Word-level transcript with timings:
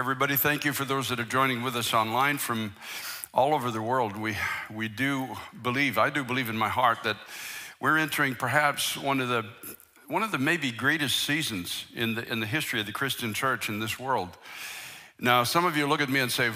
Everybody, 0.00 0.34
thank 0.34 0.64
you 0.64 0.72
for 0.72 0.86
those 0.86 1.10
that 1.10 1.20
are 1.20 1.26
joining 1.26 1.62
with 1.62 1.76
us 1.76 1.92
online 1.92 2.38
from 2.38 2.74
all 3.34 3.52
over 3.52 3.70
the 3.70 3.82
world. 3.82 4.16
We, 4.16 4.34
we 4.70 4.88
do 4.88 5.36
believe, 5.62 5.98
I 5.98 6.08
do 6.08 6.24
believe 6.24 6.48
in 6.48 6.56
my 6.56 6.70
heart 6.70 7.02
that 7.02 7.18
we're 7.80 7.98
entering 7.98 8.34
perhaps 8.34 8.96
one 8.96 9.20
of 9.20 9.28
the, 9.28 9.44
one 10.08 10.22
of 10.22 10.32
the 10.32 10.38
maybe 10.38 10.72
greatest 10.72 11.18
seasons 11.24 11.84
in 11.94 12.14
the, 12.14 12.26
in 12.32 12.40
the 12.40 12.46
history 12.46 12.80
of 12.80 12.86
the 12.86 12.92
Christian 12.92 13.34
church 13.34 13.68
in 13.68 13.78
this 13.78 13.98
world. 13.98 14.30
Now, 15.18 15.44
some 15.44 15.66
of 15.66 15.76
you 15.76 15.86
look 15.86 16.00
at 16.00 16.08
me 16.08 16.20
and 16.20 16.32
say, 16.32 16.50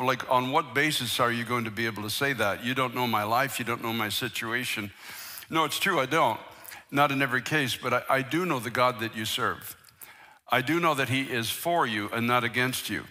like, 0.00 0.28
on 0.28 0.50
what 0.50 0.74
basis 0.74 1.20
are 1.20 1.30
you 1.30 1.44
going 1.44 1.66
to 1.66 1.70
be 1.70 1.86
able 1.86 2.02
to 2.02 2.10
say 2.10 2.32
that? 2.32 2.64
You 2.64 2.74
don't 2.74 2.96
know 2.96 3.06
my 3.06 3.22
life, 3.22 3.60
you 3.60 3.64
don't 3.64 3.80
know 3.80 3.92
my 3.92 4.08
situation. 4.08 4.90
No, 5.48 5.62
it's 5.62 5.78
true, 5.78 6.00
I 6.00 6.06
don't. 6.06 6.40
Not 6.90 7.12
in 7.12 7.22
every 7.22 7.42
case, 7.42 7.76
but 7.76 7.92
I, 7.92 8.02
I 8.10 8.22
do 8.22 8.44
know 8.44 8.58
the 8.58 8.70
God 8.70 8.98
that 8.98 9.14
you 9.14 9.24
serve. 9.24 9.76
I 10.50 10.62
do 10.62 10.80
know 10.80 10.94
that 10.94 11.08
He 11.08 11.22
is 11.22 11.50
for 11.50 11.86
you 11.86 12.08
and 12.12 12.26
not 12.26 12.44
against 12.44 12.88
you. 12.88 13.04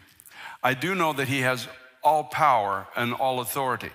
I 0.64 0.74
do 0.74 0.96
know 0.96 1.14
that 1.14 1.28
He 1.28 1.42
has 1.42 1.68
all 2.04 2.24
power 2.24 2.88
and 2.96 3.14
all 3.14 3.40
authority, 3.40 3.92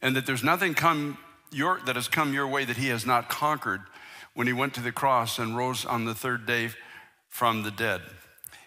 and 0.00 0.16
that 0.16 0.26
there's 0.26 0.44
nothing 0.44 0.74
come 0.74 1.18
your, 1.50 1.80
that 1.86 1.96
has 1.96 2.08
come 2.08 2.32
your 2.32 2.46
way 2.46 2.64
that 2.64 2.76
He 2.76 2.88
has 2.88 3.06
not 3.06 3.28
conquered 3.28 3.82
when 4.34 4.46
He 4.46 4.52
went 4.52 4.74
to 4.74 4.80
the 4.80 4.92
cross 4.92 5.38
and 5.38 5.56
rose 5.56 5.84
on 5.84 6.04
the 6.04 6.14
third 6.14 6.46
day 6.46 6.70
from 7.28 7.62
the 7.62 7.70
dead. 7.70 8.00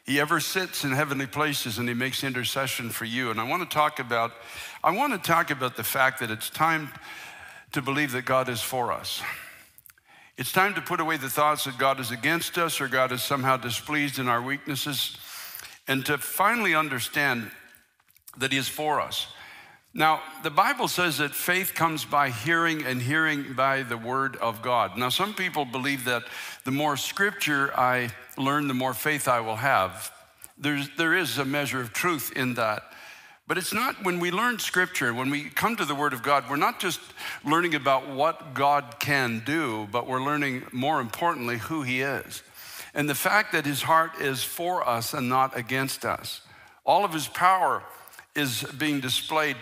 He 0.04 0.20
ever 0.20 0.40
sits 0.40 0.84
in 0.84 0.92
heavenly 0.92 1.28
places 1.28 1.78
and 1.78 1.88
He 1.88 1.94
makes 1.94 2.24
intercession 2.24 2.90
for 2.90 3.06
you. 3.06 3.32
And 3.32 3.40
I 3.40 3.48
want 3.48 3.64
to 3.64 3.74
talk 3.74 4.00
about, 4.00 4.32
I 4.84 4.92
want 4.92 5.14
to 5.14 5.20
talk 5.20 5.52
about 5.52 5.78
the 5.78 5.84
fact 5.84 6.20
that 6.20 6.32
it's 6.32 6.50
time 6.50 6.90
to 7.72 7.82
believe 7.82 8.12
that 8.12 8.26
God 8.26 8.50
is 8.50 8.62
for 8.62 8.92
us. 8.92 9.22
It's 10.42 10.52
time 10.52 10.74
to 10.74 10.82
put 10.82 11.00
away 11.00 11.18
the 11.18 11.30
thoughts 11.30 11.66
that 11.66 11.78
God 11.78 12.00
is 12.00 12.10
against 12.10 12.58
us 12.58 12.82
or 12.82 12.88
God 12.88 13.12
is 13.12 13.22
somehow 13.22 13.58
displeased 13.58 14.18
in 14.18 14.28
our 14.28 14.42
weaknesses 14.42 15.16
and 15.88 16.04
to 16.08 16.18
finally 16.18 16.74
understand 16.74 17.52
that 18.38 18.52
He 18.52 18.58
is 18.58 18.68
for 18.68 19.00
us. 19.00 19.28
Now, 19.94 20.20
the 20.42 20.50
Bible 20.50 20.88
says 20.88 21.20
that 21.20 21.36
faith 21.36 21.76
comes 21.76 22.06
by 22.06 22.32
hearing 22.32 22.84
and 22.84 23.00
hearing 23.00 23.54
by 23.54 23.84
the 23.84 24.00
Word 24.00 24.36
of 24.38 24.64
God. 24.64 24.98
Now, 24.98 25.10
some 25.10 25.36
people 25.36 25.64
believe 25.64 26.06
that 26.06 26.24
the 26.64 26.72
more 26.72 26.98
scripture 26.98 27.72
I 27.80 28.10
learn, 28.36 28.68
the 28.68 28.74
more 28.74 28.96
faith 28.96 29.28
I 29.28 29.42
will 29.42 29.58
have. 29.58 30.12
There's, 30.58 30.90
there 30.98 31.14
is 31.14 31.38
a 31.38 31.46
measure 31.46 31.82
of 31.82 31.94
truth 31.94 32.34
in 32.36 32.56
that. 32.56 32.82
But 33.52 33.58
it's 33.58 33.74
not 33.74 34.06
when 34.06 34.22
we 34.22 34.32
learn 34.32 34.60
scripture, 34.60 35.14
when 35.14 35.30
we 35.30 35.50
come 35.50 35.76
to 35.76 35.84
the 35.84 35.94
Word 35.94 36.14
of 36.14 36.24
God, 36.24 36.46
we're 36.50 36.56
not 36.56 36.80
just 36.80 37.02
learning 37.44 37.76
about 37.76 38.08
what 38.08 38.54
God 38.54 38.96
can 39.02 39.44
do, 39.46 39.90
but 39.92 40.08
we're 40.08 40.24
learning 40.24 40.64
more 40.72 41.02
importantly 41.02 41.58
who 41.58 41.82
He 41.82 42.00
is. 42.00 42.44
And 42.94 43.10
the 43.10 43.14
fact 43.14 43.52
that 43.52 43.66
His 43.66 43.82
heart 43.82 44.22
is 44.22 44.42
for 44.42 44.88
us 44.88 45.14
and 45.14 45.28
not 45.28 45.58
against 45.58 46.06
us. 46.06 46.40
All 46.86 47.04
of 47.04 47.12
His 47.12 47.28
power 47.28 47.84
is 48.38 48.64
being 48.64 49.02
displayed 49.02 49.58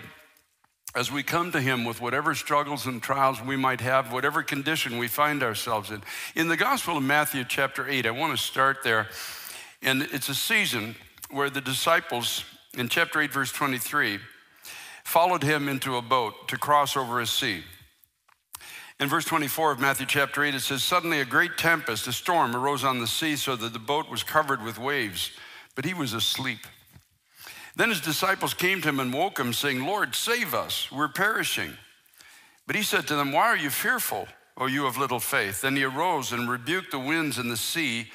as 0.93 1.11
we 1.11 1.23
come 1.23 1.51
to 1.53 1.59
Him 1.59 1.83
with 1.83 1.99
whatever 1.99 2.35
struggles 2.35 2.85
and 2.85 3.01
trials 3.01 3.41
we 3.41 3.55
might 3.55 3.81
have, 3.81 4.13
whatever 4.13 4.43
condition 4.43 4.99
we 4.99 5.07
find 5.07 5.41
ourselves 5.41 5.89
in. 5.89 6.03
In 6.35 6.47
the 6.47 6.57
Gospel 6.57 6.97
of 6.97 7.01
Matthew, 7.01 7.43
chapter 7.43 7.89
8, 7.89 8.05
I 8.05 8.11
want 8.11 8.37
to 8.37 8.43
start 8.43 8.83
there. 8.83 9.07
And 9.81 10.03
it's 10.11 10.29
a 10.29 10.35
season 10.35 10.95
where 11.31 11.49
the 11.49 11.59
disciples 11.59 12.43
in 12.77 12.89
chapter 12.89 13.21
8, 13.21 13.31
verse 13.31 13.51
23, 13.51 14.19
followed 15.03 15.43
him 15.43 15.67
into 15.67 15.97
a 15.97 16.01
boat 16.01 16.47
to 16.49 16.57
cross 16.57 16.95
over 16.95 17.19
a 17.19 17.27
sea. 17.27 17.63
In 18.99 19.07
verse 19.07 19.25
24 19.25 19.71
of 19.71 19.79
Matthew 19.79 20.05
chapter 20.05 20.43
8, 20.43 20.55
it 20.55 20.59
says, 20.59 20.83
Suddenly 20.83 21.21
a 21.21 21.25
great 21.25 21.57
tempest, 21.57 22.07
a 22.07 22.13
storm, 22.13 22.55
arose 22.55 22.83
on 22.83 22.99
the 22.99 23.07
sea 23.07 23.37
so 23.37 23.55
that 23.55 23.73
the 23.73 23.79
boat 23.79 24.09
was 24.09 24.23
covered 24.23 24.61
with 24.61 24.77
waves, 24.77 25.31
but 25.73 25.85
he 25.85 25.93
was 25.93 26.13
asleep. 26.13 26.59
Then 27.75 27.89
his 27.89 28.01
disciples 28.01 28.53
came 28.53 28.81
to 28.81 28.89
him 28.89 28.99
and 28.99 29.13
woke 29.13 29.39
him, 29.39 29.53
saying, 29.53 29.85
Lord, 29.85 30.15
save 30.15 30.53
us, 30.53 30.91
we're 30.91 31.07
perishing. 31.07 31.71
But 32.67 32.75
he 32.75 32.83
said 32.83 33.07
to 33.07 33.15
them, 33.15 33.31
Why 33.31 33.45
are 33.45 33.57
you 33.57 33.69
fearful, 33.69 34.27
O 34.57 34.65
you 34.65 34.85
of 34.85 34.97
little 34.97 35.21
faith? 35.21 35.61
Then 35.61 35.77
he 35.77 35.83
arose 35.83 36.33
and 36.33 36.49
rebuked 36.49 36.91
the 36.91 36.99
winds 36.99 37.37
and 37.37 37.49
the 37.49 37.57
sea 37.57 38.09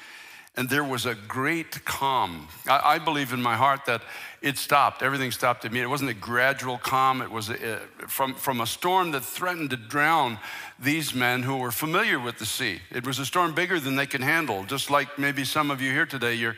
and 0.57 0.69
there 0.69 0.83
was 0.83 1.05
a 1.05 1.15
great 1.15 1.83
calm. 1.83 2.47
I, 2.67 2.95
I, 2.95 2.99
believe 2.99 3.33
in 3.33 3.41
my 3.41 3.55
heart 3.55 3.81
that 3.87 4.01
it 4.41 4.57
stopped. 4.57 5.01
Everything 5.01 5.31
stopped 5.31 5.65
immediately. 5.65 5.89
It 5.89 5.91
wasn't 5.91 6.11
a 6.11 6.13
gradual 6.13 6.77
calm. 6.77 7.21
It 7.21 7.29
was 7.29 7.49
a, 7.49 7.81
from, 8.07 8.35
from 8.35 8.61
a 8.61 8.67
storm 8.67 9.11
that 9.11 9.25
threatened 9.25 9.71
to 9.71 9.77
drown 9.77 10.39
these 10.79 11.13
men 11.13 11.43
who 11.43 11.57
were 11.57 11.71
familiar 11.71 12.19
with 12.19 12.39
the 12.39 12.45
sea. 12.45 12.79
It 12.91 13.05
was 13.05 13.19
a 13.19 13.25
storm 13.25 13.53
bigger 13.53 13.79
than 13.79 13.95
they 13.95 14.05
could 14.05 14.21
handle, 14.21 14.63
just 14.63 14.89
like 14.89 15.19
maybe 15.19 15.43
some 15.43 15.71
of 15.71 15.81
you 15.81 15.91
here 15.91 16.05
today. 16.05 16.35
You're, 16.35 16.55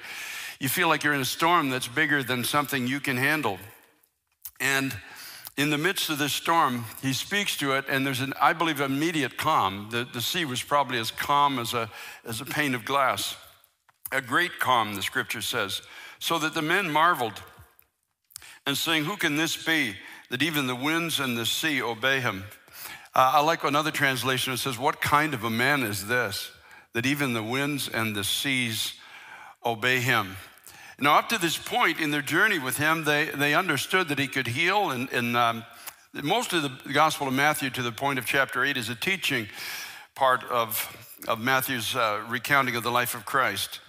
you 0.60 0.70
feel 0.70 0.90
like 0.90 1.04
you're 1.04 1.14
in 1.14 1.22
a 1.22 1.26
storm 1.26 1.70
that's 1.70 1.88
bigger 1.88 2.22
than 2.22 2.44
something 2.44 2.88
you 2.88 3.00
can 3.00 3.18
handle. 3.18 3.58
And 4.60 4.96
in 5.56 5.72
the 5.72 5.78
midst 5.78 6.12
of 6.12 6.20
this 6.20 6.34
storm, 6.34 6.86
he 7.02 7.14
speaks 7.14 7.58
to 7.58 7.74
it, 7.74 7.86
and 7.90 8.06
there's 8.06 8.22
an, 8.22 8.34
I 8.40 8.54
believe, 8.54 8.80
immediate 8.80 9.38
calm. 9.38 9.88
The, 9.90 10.08
the 10.14 10.22
sea 10.22 10.46
was 10.46 10.62
probably 10.62 11.00
as 11.00 11.10
calm 11.10 11.58
as 11.58 11.74
a, 11.74 11.90
as 12.26 12.42
a 12.42 12.46
pane 12.46 12.76
of 12.76 12.86
glass. 12.86 13.36
A 14.12 14.22
great 14.22 14.60
calm, 14.60 14.96
the 14.96 15.02
scripture 15.02 15.42
says, 15.42 15.82
so 16.20 16.40
that 16.40 16.54
the 16.54 16.62
men 16.62 16.90
marveled 16.90 17.42
and 18.66 18.78
saying, 18.78 19.06
Who 19.06 19.18
can 19.18 19.36
this 19.36 19.62
be 19.66 19.96
that 20.30 20.42
even 20.42 20.68
the 20.68 20.76
winds 20.76 21.20
and 21.20 21.38
the 21.38 21.46
sea 21.46 21.82
obey 21.82 22.20
him? 22.20 22.46
Uh, 23.14 23.32
I 23.36 23.42
like 23.42 23.64
another 23.64 23.92
translation 23.92 24.54
that 24.54 24.60
says, 24.60 24.78
What 24.78 25.02
kind 25.02 25.34
of 25.34 25.44
a 25.44 25.50
man 25.50 25.84
is 25.84 26.08
this 26.08 26.52
that 26.94 27.06
even 27.06 27.34
the 27.34 27.44
winds 27.44 27.90
and 27.90 28.16
the 28.16 28.24
seas 28.24 28.94
obey 29.66 30.00
him? 30.00 30.38
Now, 31.00 31.20
up 31.20 31.30
to 31.30 31.38
this 31.38 31.58
point 31.58 32.00
in 32.00 32.10
their 32.10 32.22
journey 32.22 32.58
with 32.58 32.78
him, 32.78 33.04
they, 33.04 33.26
they 33.26 33.54
understood 33.54 34.08
that 34.08 34.18
he 34.18 34.28
could 34.28 34.48
heal. 34.48 34.90
And, 34.90 35.12
and 35.12 35.38
um, 35.38 35.64
most 36.14 36.54
of 36.54 36.64
the 36.64 36.92
Gospel 36.92 37.28
of 37.28 37.34
Matthew, 37.34 37.70
to 37.72 37.84
the 37.84 37.92
point 37.92 38.18
of 38.18 38.26
chapter 38.26 38.64
8, 38.64 38.78
is 38.78 38.90
a 38.90 38.96
teaching 38.96 39.48
part 40.16 40.44
of, 40.46 41.16
of 41.28 41.40
Matthew's 41.40 41.96
uh, 41.96 42.24
recounting 42.28 42.76
of 42.76 42.82
the 42.82 42.90
life 42.90 43.14
of 43.14 43.26
Christ. 43.26 43.80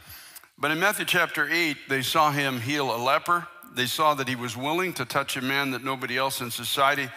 But 0.61 0.73
in 0.73 0.81
Matthew 0.81 1.05
chapter 1.05 1.49
8, 1.49 1.77
they 1.89 2.03
saw 2.03 2.33
him 2.33 2.61
heal 2.61 2.95
a 2.95 2.99
leper. 2.99 3.47
They 3.75 3.87
saw 3.87 4.15
that 4.15 4.27
he 4.27 4.35
was 4.35 4.57
willing 4.57 4.93
to 4.95 5.05
touch 5.05 5.37
a 5.37 5.41
man 5.41 5.71
that 5.71 5.85
nobody 5.85 6.19
else 6.19 6.41
in 6.41 6.51
society 6.51 7.09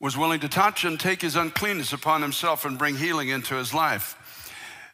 was 0.00 0.16
willing 0.16 0.40
to 0.40 0.48
touch 0.48 0.84
and 0.84 0.98
take 0.98 1.20
his 1.20 1.36
uncleanness 1.36 1.92
upon 1.92 2.22
himself 2.22 2.64
and 2.64 2.78
bring 2.78 2.96
healing 2.96 3.28
into 3.28 3.56
his 3.56 3.74
life. 3.74 4.16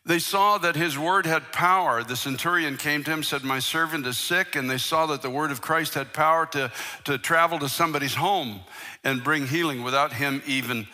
They 0.05 0.19
saw 0.19 0.59
that 0.59 0.75
his 0.75 0.99
word 0.99 1.25
had 1.25 1.53
power. 1.53 2.03
The 2.03 2.17
centurion 2.17 2.77
came 2.79 3.05
to 3.05 3.13
him, 3.13 3.23
said, 3.23 3.45
My 3.45 3.61
servant 3.61 4.07
is 4.07 4.19
sick. 4.19 4.57
And 4.57 4.69
they 4.69 4.79
saw 4.79 5.07
that 5.07 5.23
the 5.23 5.31
word 5.31 5.53
of 5.53 5.61
Christ 5.61 5.95
had 5.95 6.13
power 6.13 6.47
to, 6.47 6.73
to 7.05 7.17
travel 7.17 7.61
to 7.61 7.69
somebody's 7.69 8.15
home 8.15 8.61
and 9.05 9.23
bring 9.23 9.47
healing 9.47 9.85
without 9.85 10.13
him 10.13 10.43
even 10.47 10.89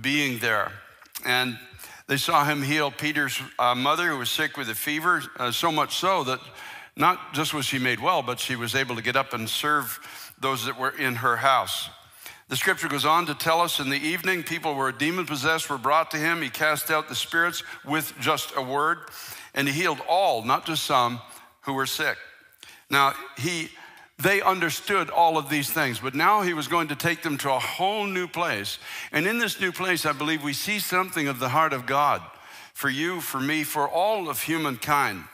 being 0.00 0.38
there. 0.38 0.70
And 1.24 1.58
they 2.08 2.16
saw 2.16 2.44
him 2.44 2.62
heal 2.62 2.90
Peter's 2.90 3.38
uh, 3.58 3.74
mother, 3.74 4.08
who 4.08 4.18
was 4.18 4.30
sick 4.30 4.56
with 4.56 4.70
a 4.70 4.74
fever, 4.74 5.22
uh, 5.36 5.52
so 5.52 5.70
much 5.70 5.96
so 5.96 6.24
that 6.24 6.40
not 6.96 7.34
just 7.34 7.52
was 7.52 7.66
she 7.66 7.78
made 7.78 8.00
well, 8.00 8.22
but 8.22 8.40
she 8.40 8.56
was 8.56 8.74
able 8.74 8.96
to 8.96 9.02
get 9.02 9.14
up 9.14 9.34
and 9.34 9.48
serve 9.48 10.34
those 10.40 10.64
that 10.64 10.78
were 10.78 10.90
in 10.90 11.16
her 11.16 11.36
house. 11.36 11.90
The 12.48 12.56
scripture 12.56 12.88
goes 12.88 13.04
on 13.04 13.26
to 13.26 13.34
tell 13.34 13.60
us 13.60 13.78
in 13.78 13.90
the 13.90 13.98
evening, 13.98 14.42
people 14.42 14.72
who 14.72 14.78
were 14.78 14.90
demon 14.90 15.26
possessed 15.26 15.68
were 15.68 15.76
brought 15.76 16.10
to 16.12 16.16
him. 16.16 16.40
He 16.40 16.48
cast 16.48 16.90
out 16.90 17.08
the 17.10 17.14
spirits 17.14 17.62
with 17.84 18.14
just 18.20 18.56
a 18.56 18.62
word, 18.62 19.00
and 19.54 19.68
he 19.68 19.74
healed 19.74 20.00
all, 20.08 20.42
not 20.42 20.64
just 20.64 20.84
some, 20.84 21.20
who 21.60 21.74
were 21.74 21.84
sick. 21.84 22.16
Now, 22.88 23.12
he 23.36 23.68
they 24.20 24.42
understood 24.42 25.10
all 25.10 25.38
of 25.38 25.48
these 25.48 25.70
things, 25.70 26.00
but 26.00 26.14
now 26.14 26.42
he 26.42 26.52
was 26.52 26.66
going 26.66 26.88
to 26.88 26.96
take 26.96 27.22
them 27.22 27.38
to 27.38 27.52
a 27.52 27.58
whole 27.58 28.04
new 28.04 28.26
place. 28.26 28.78
And 29.12 29.26
in 29.26 29.38
this 29.38 29.60
new 29.60 29.70
place, 29.70 30.04
I 30.04 30.12
believe 30.12 30.42
we 30.42 30.52
see 30.52 30.80
something 30.80 31.28
of 31.28 31.38
the 31.38 31.50
heart 31.50 31.72
of 31.72 31.86
God 31.86 32.22
for 32.74 32.90
you, 32.90 33.20
for 33.20 33.38
me, 33.38 33.62
for 33.62 33.88
all 33.88 34.28
of 34.28 34.42
humankind. 34.42 35.24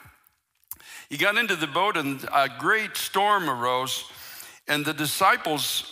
He 1.09 1.17
got 1.17 1.37
into 1.37 1.55
the 1.55 1.67
boat, 1.67 1.97
and 1.97 2.23
a 2.33 2.47
great 2.59 2.95
storm 2.95 3.49
arose, 3.49 4.05
and 4.67 4.85
the 4.85 4.93
disciples. 4.93 5.91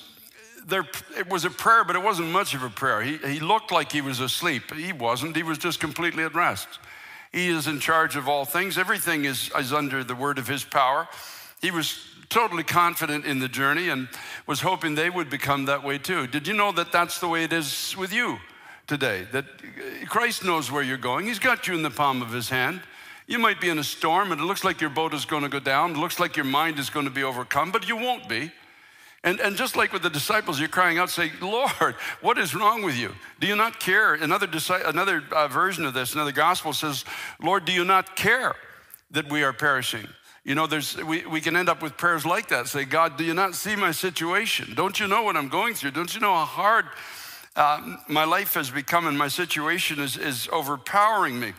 There, 0.66 0.86
it 1.18 1.30
was 1.30 1.46
a 1.46 1.50
prayer, 1.50 1.84
but 1.84 1.96
it 1.96 2.04
wasn't 2.04 2.30
much 2.30 2.54
of 2.54 2.64
a 2.64 2.70
prayer. 2.70 3.02
He, 3.02 3.18
he 3.18 3.40
looked 3.40 3.72
like 3.72 3.92
he 3.92 4.02
was 4.02 4.20
asleep. 4.20 4.74
He 4.74 4.94
wasn't. 4.94 5.36
He 5.36 5.44
was 5.44 5.58
just 5.58 5.80
completely 5.80 6.24
at 6.24 6.34
rest. 6.34 6.68
He 7.32 7.48
is 7.48 7.68
in 7.68 7.80
charge 7.80 8.16
of 8.16 8.30
all 8.30 8.46
things. 8.46 8.78
Everything 8.78 9.26
is, 9.26 9.52
is 9.58 9.74
under 9.74 10.04
the 10.04 10.16
word 10.16 10.38
of 10.38 10.48
his 10.48 10.64
power. 10.64 11.08
He 11.62 11.72
was 11.72 12.13
totally 12.34 12.64
confident 12.64 13.26
in 13.26 13.38
the 13.38 13.48
journey 13.48 13.90
and 13.90 14.10
was 14.48 14.62
hoping 14.62 14.96
they 14.96 15.10
would 15.10 15.30
become 15.30 15.66
that 15.66 15.84
way 15.84 16.00
too. 16.00 16.26
Did 16.26 16.48
you 16.48 16.56
know 16.56 16.72
that 16.72 16.92
that's 16.92 17.20
the 17.20 17.28
way 17.28 17.44
it 17.44 17.54
is 17.54 17.96
with 17.96 18.12
you 18.12 18.40
today? 18.88 19.28
That 19.32 19.46
Christ 20.08 20.44
knows 20.44 20.72
where 20.72 20.82
you're 20.82 20.98
going, 20.98 21.28
He's 21.28 21.38
got 21.38 21.68
you 21.68 21.76
in 21.76 21.84
the 21.84 21.92
palm 21.92 22.24
of 22.24 22.32
His 22.32 22.50
hand. 22.50 22.82
You 23.28 23.38
might 23.38 23.62
be 23.62 23.70
in 23.70 23.78
a 23.78 23.84
storm 23.84 24.32
and 24.32 24.42
it 24.42 24.46
looks 24.46 24.64
like 24.64 24.82
your 24.82 24.90
boat 24.90 25.14
is 25.14 25.26
going 25.26 25.44
to 25.44 25.50
go 25.50 25.60
down, 25.60 25.92
it 25.92 25.98
looks 25.98 26.20
like 26.20 26.36
your 26.36 26.46
mind 26.46 26.80
is 26.80 26.90
going 26.90 27.06
to 27.06 27.12
be 27.12 27.24
overcome, 27.24 27.72
but 27.72 27.88
you 27.88 27.96
won't 27.96 28.28
be. 28.28 28.52
And, 29.24 29.40
and 29.40 29.56
just 29.56 29.78
like 29.78 29.94
with 29.94 30.02
the 30.02 30.10
disciples, 30.10 30.60
you're 30.60 30.68
crying 30.68 30.98
out, 30.98 31.10
saying, 31.10 31.32
Lord, 31.40 31.96
what 32.22 32.38
is 32.40 32.54
wrong 32.56 32.82
with 32.82 32.98
you? 32.98 33.14
Do 33.40 33.48
you 33.48 33.56
not 33.56 33.80
care? 33.80 34.16
Another, 34.16 34.50
another 34.86 35.24
uh, 35.32 35.48
version 35.48 35.86
of 35.86 35.94
this, 35.94 36.14
another 36.14 36.34
gospel 36.34 36.74
says, 36.74 37.06
Lord, 37.42 37.64
do 37.64 37.72
you 37.72 37.86
not 37.86 38.18
care 38.18 38.56
that 39.12 39.32
we 39.32 39.44
are 39.44 39.54
perishing? 39.54 40.08
You 40.46 40.56
know, 40.56 40.68
there's, 40.68 40.98
we, 40.98 41.26
we 41.26 41.40
can 41.40 41.56
end 41.56 41.70
up 41.70 41.82
with 41.82 41.96
prayers 41.96 42.26
like 42.26 42.50
that. 42.50 42.68
Say, 42.68 42.84
God, 42.84 43.18
do 43.18 43.24
you 43.24 43.34
not 43.34 43.56
see 43.56 43.78
my 43.78 43.92
situation? 43.92 44.74
Don't 44.76 45.00
you 45.00 45.08
know 45.08 45.24
what 45.24 45.38
I'm 45.38 45.48
going 45.48 45.74
through? 45.74 45.92
Don't 45.92 46.14
you 46.14 46.20
know 46.20 46.34
how 46.34 46.46
hard 46.46 46.86
uh, 47.56 47.96
my 48.10 48.26
life 48.26 48.56
has 48.56 48.70
become 48.70 49.08
and 49.08 49.18
my 49.18 49.30
situation 49.30 50.00
is, 50.00 50.18
is 50.18 50.50
overpowering 50.52 51.40
me? 51.40 51.54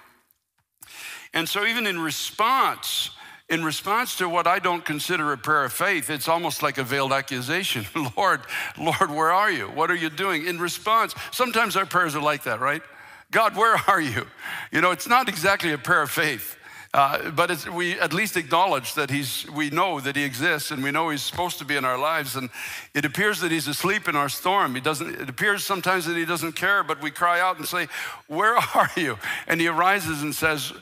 And 1.33 1.49
so, 1.49 1.65
even 1.65 1.87
in 1.87 1.99
response, 1.99 3.11
in 3.49 3.65
response 3.65 4.17
to 4.17 4.29
what 4.29 4.47
I 4.47 4.59
don't 4.59 4.85
consider 4.85 5.33
a 5.33 5.39
prayer 5.39 5.65
of 5.65 5.73
faith, 5.73 6.11
it's 6.11 6.29
almost 6.29 6.63
like 6.63 6.79
a 6.79 6.85
veiled 6.85 7.13
accusation. 7.13 7.87
Lord, 8.17 8.43
Lord, 8.79 9.11
where 9.11 9.33
are 9.33 9.51
you? 9.51 9.67
What 9.69 9.91
are 9.91 9.97
you 9.97 10.11
doing? 10.11 10.47
In 10.47 10.59
response, 10.59 11.15
sometimes 11.33 11.75
our 11.77 11.87
prayers 11.87 12.15
are 12.15 12.23
like 12.23 12.45
that, 12.45 12.61
right? 12.61 12.83
God, 13.31 13.57
where 13.57 13.77
are 13.89 14.01
you? 14.01 14.27
You 14.71 14.81
know, 14.83 14.93
it's 14.93 15.09
not 15.09 15.29
exactly 15.29 15.73
a 15.73 15.79
prayer 15.79 16.03
of 16.03 16.11
faith. 16.11 16.57
Uh, 16.95 17.29
but 17.33 17.69
we 17.71 17.99
at 17.99 18.13
least 18.13 18.37
acknowledge 18.37 18.95
that 18.95 19.11
he's, 19.11 19.51
we 19.51 19.69
know 19.69 19.99
that 19.99 20.15
he 20.15 20.23
exists 20.23 20.71
and 20.71 20.81
we 20.81 20.93
know 20.93 21.09
he's 21.09 21.23
supposed 21.23 21.59
to 21.59 21.65
be 21.65 21.75
in 21.75 21.85
our 21.85 21.99
lives. 21.99 22.37
And 22.37 22.51
it 22.95 23.05
appears 23.05 23.41
that 23.41 23.51
he's 23.51 23.67
asleep 23.67 24.09
in 24.09 24.15
our 24.15 24.29
storm. 24.29 24.77
He 24.77 24.81
doesn't, 24.81 25.21
it 25.21 25.29
appears 25.29 25.65
sometimes 25.65 26.07
that 26.07 26.17
he 26.17 26.25
doesn't 26.25 26.53
care, 26.53 26.85
but 26.85 27.03
we 27.03 27.11
cry 27.11 27.41
out 27.41 27.59
and 27.59 27.67
say, 27.67 27.89
Where 28.29 28.55
are 28.75 28.91
you? 28.97 29.19
And 29.49 29.61
he 29.61 29.67
arises 29.67 30.23
and 30.23 30.33
says, 30.33 30.73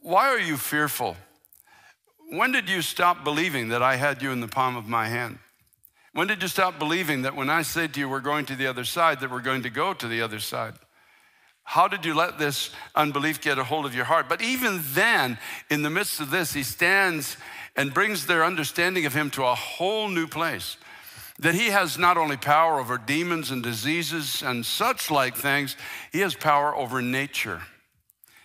Why 0.00 0.28
are 0.30 0.38
you 0.38 0.56
fearful? 0.56 1.14
When 2.30 2.52
did 2.52 2.70
you 2.70 2.80
stop 2.80 3.22
believing 3.22 3.68
that 3.68 3.82
I 3.82 3.96
had 3.96 4.22
you 4.22 4.32
in 4.32 4.40
the 4.40 4.48
palm 4.48 4.76
of 4.76 4.88
my 4.88 5.08
hand? 5.08 5.40
When 6.14 6.26
did 6.26 6.40
you 6.40 6.48
stop 6.48 6.78
believing 6.78 7.22
that 7.22 7.36
when 7.36 7.50
I 7.50 7.62
said 7.62 7.92
to 7.94 8.00
you, 8.00 8.08
We're 8.08 8.20
going 8.20 8.46
to 8.46 8.56
the 8.56 8.66
other 8.66 8.84
side, 8.84 9.20
that 9.20 9.30
we're 9.30 9.40
going 9.40 9.64
to 9.64 9.70
go 9.70 9.92
to 9.92 10.08
the 10.08 10.22
other 10.22 10.40
side? 10.40 10.72
How 11.70 11.86
did 11.86 12.04
you 12.04 12.14
let 12.14 12.36
this 12.36 12.70
unbelief 12.96 13.40
get 13.40 13.56
a 13.56 13.62
hold 13.62 13.86
of 13.86 13.94
your 13.94 14.04
heart? 14.04 14.28
But 14.28 14.42
even 14.42 14.80
then, 14.86 15.38
in 15.70 15.82
the 15.82 15.88
midst 15.88 16.18
of 16.18 16.32
this, 16.32 16.52
he 16.52 16.64
stands 16.64 17.36
and 17.76 17.94
brings 17.94 18.26
their 18.26 18.44
understanding 18.44 19.06
of 19.06 19.14
him 19.14 19.30
to 19.30 19.44
a 19.44 19.54
whole 19.54 20.08
new 20.08 20.26
place. 20.26 20.76
That 21.38 21.54
he 21.54 21.66
has 21.68 21.96
not 21.96 22.16
only 22.16 22.36
power 22.36 22.80
over 22.80 22.98
demons 22.98 23.52
and 23.52 23.62
diseases 23.62 24.42
and 24.42 24.66
such 24.66 25.12
like 25.12 25.36
things, 25.36 25.76
he 26.10 26.18
has 26.22 26.34
power 26.34 26.74
over 26.74 27.00
nature. 27.00 27.62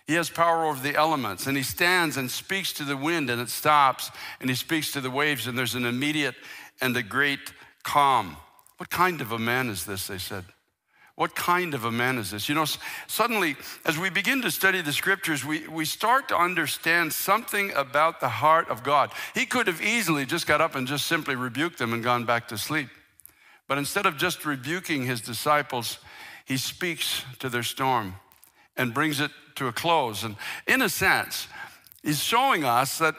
He 0.06 0.14
has 0.14 0.30
power 0.30 0.64
over 0.64 0.80
the 0.80 0.94
elements, 0.94 1.48
and 1.48 1.56
he 1.56 1.64
stands 1.64 2.16
and 2.16 2.30
speaks 2.30 2.72
to 2.74 2.84
the 2.84 2.96
wind, 2.96 3.28
and 3.28 3.40
it 3.40 3.48
stops, 3.48 4.12
and 4.40 4.48
he 4.48 4.54
speaks 4.54 4.92
to 4.92 5.00
the 5.00 5.10
waves, 5.10 5.48
and 5.48 5.58
there's 5.58 5.74
an 5.74 5.84
immediate 5.84 6.36
and 6.80 6.96
a 6.96 7.02
great 7.02 7.52
calm. 7.82 8.36
What 8.76 8.88
kind 8.88 9.20
of 9.20 9.32
a 9.32 9.38
man 9.40 9.68
is 9.68 9.84
this? 9.84 10.06
They 10.06 10.18
said. 10.18 10.44
What 11.16 11.34
kind 11.34 11.72
of 11.72 11.86
a 11.86 11.90
man 11.90 12.18
is 12.18 12.30
this? 12.30 12.46
You 12.46 12.54
know, 12.54 12.66
suddenly, 13.06 13.56
as 13.86 13.98
we 13.98 14.10
begin 14.10 14.42
to 14.42 14.50
study 14.50 14.82
the 14.82 14.92
scriptures, 14.92 15.46
we, 15.46 15.66
we 15.66 15.86
start 15.86 16.28
to 16.28 16.36
understand 16.36 17.12
something 17.14 17.72
about 17.72 18.20
the 18.20 18.28
heart 18.28 18.68
of 18.68 18.82
God. 18.82 19.10
He 19.34 19.46
could 19.46 19.66
have 19.66 19.80
easily 19.80 20.26
just 20.26 20.46
got 20.46 20.60
up 20.60 20.74
and 20.74 20.86
just 20.86 21.06
simply 21.06 21.34
rebuked 21.34 21.78
them 21.78 21.94
and 21.94 22.04
gone 22.04 22.26
back 22.26 22.48
to 22.48 22.58
sleep. 22.58 22.88
But 23.66 23.78
instead 23.78 24.04
of 24.04 24.18
just 24.18 24.44
rebuking 24.44 25.06
his 25.06 25.22
disciples, 25.22 25.98
he 26.44 26.58
speaks 26.58 27.24
to 27.38 27.48
their 27.48 27.62
storm 27.62 28.16
and 28.76 28.92
brings 28.92 29.18
it 29.18 29.30
to 29.54 29.68
a 29.68 29.72
close. 29.72 30.22
And 30.22 30.36
in 30.66 30.82
a 30.82 30.88
sense, 30.90 31.48
he's 32.02 32.22
showing 32.22 32.62
us 32.62 32.98
that 32.98 33.14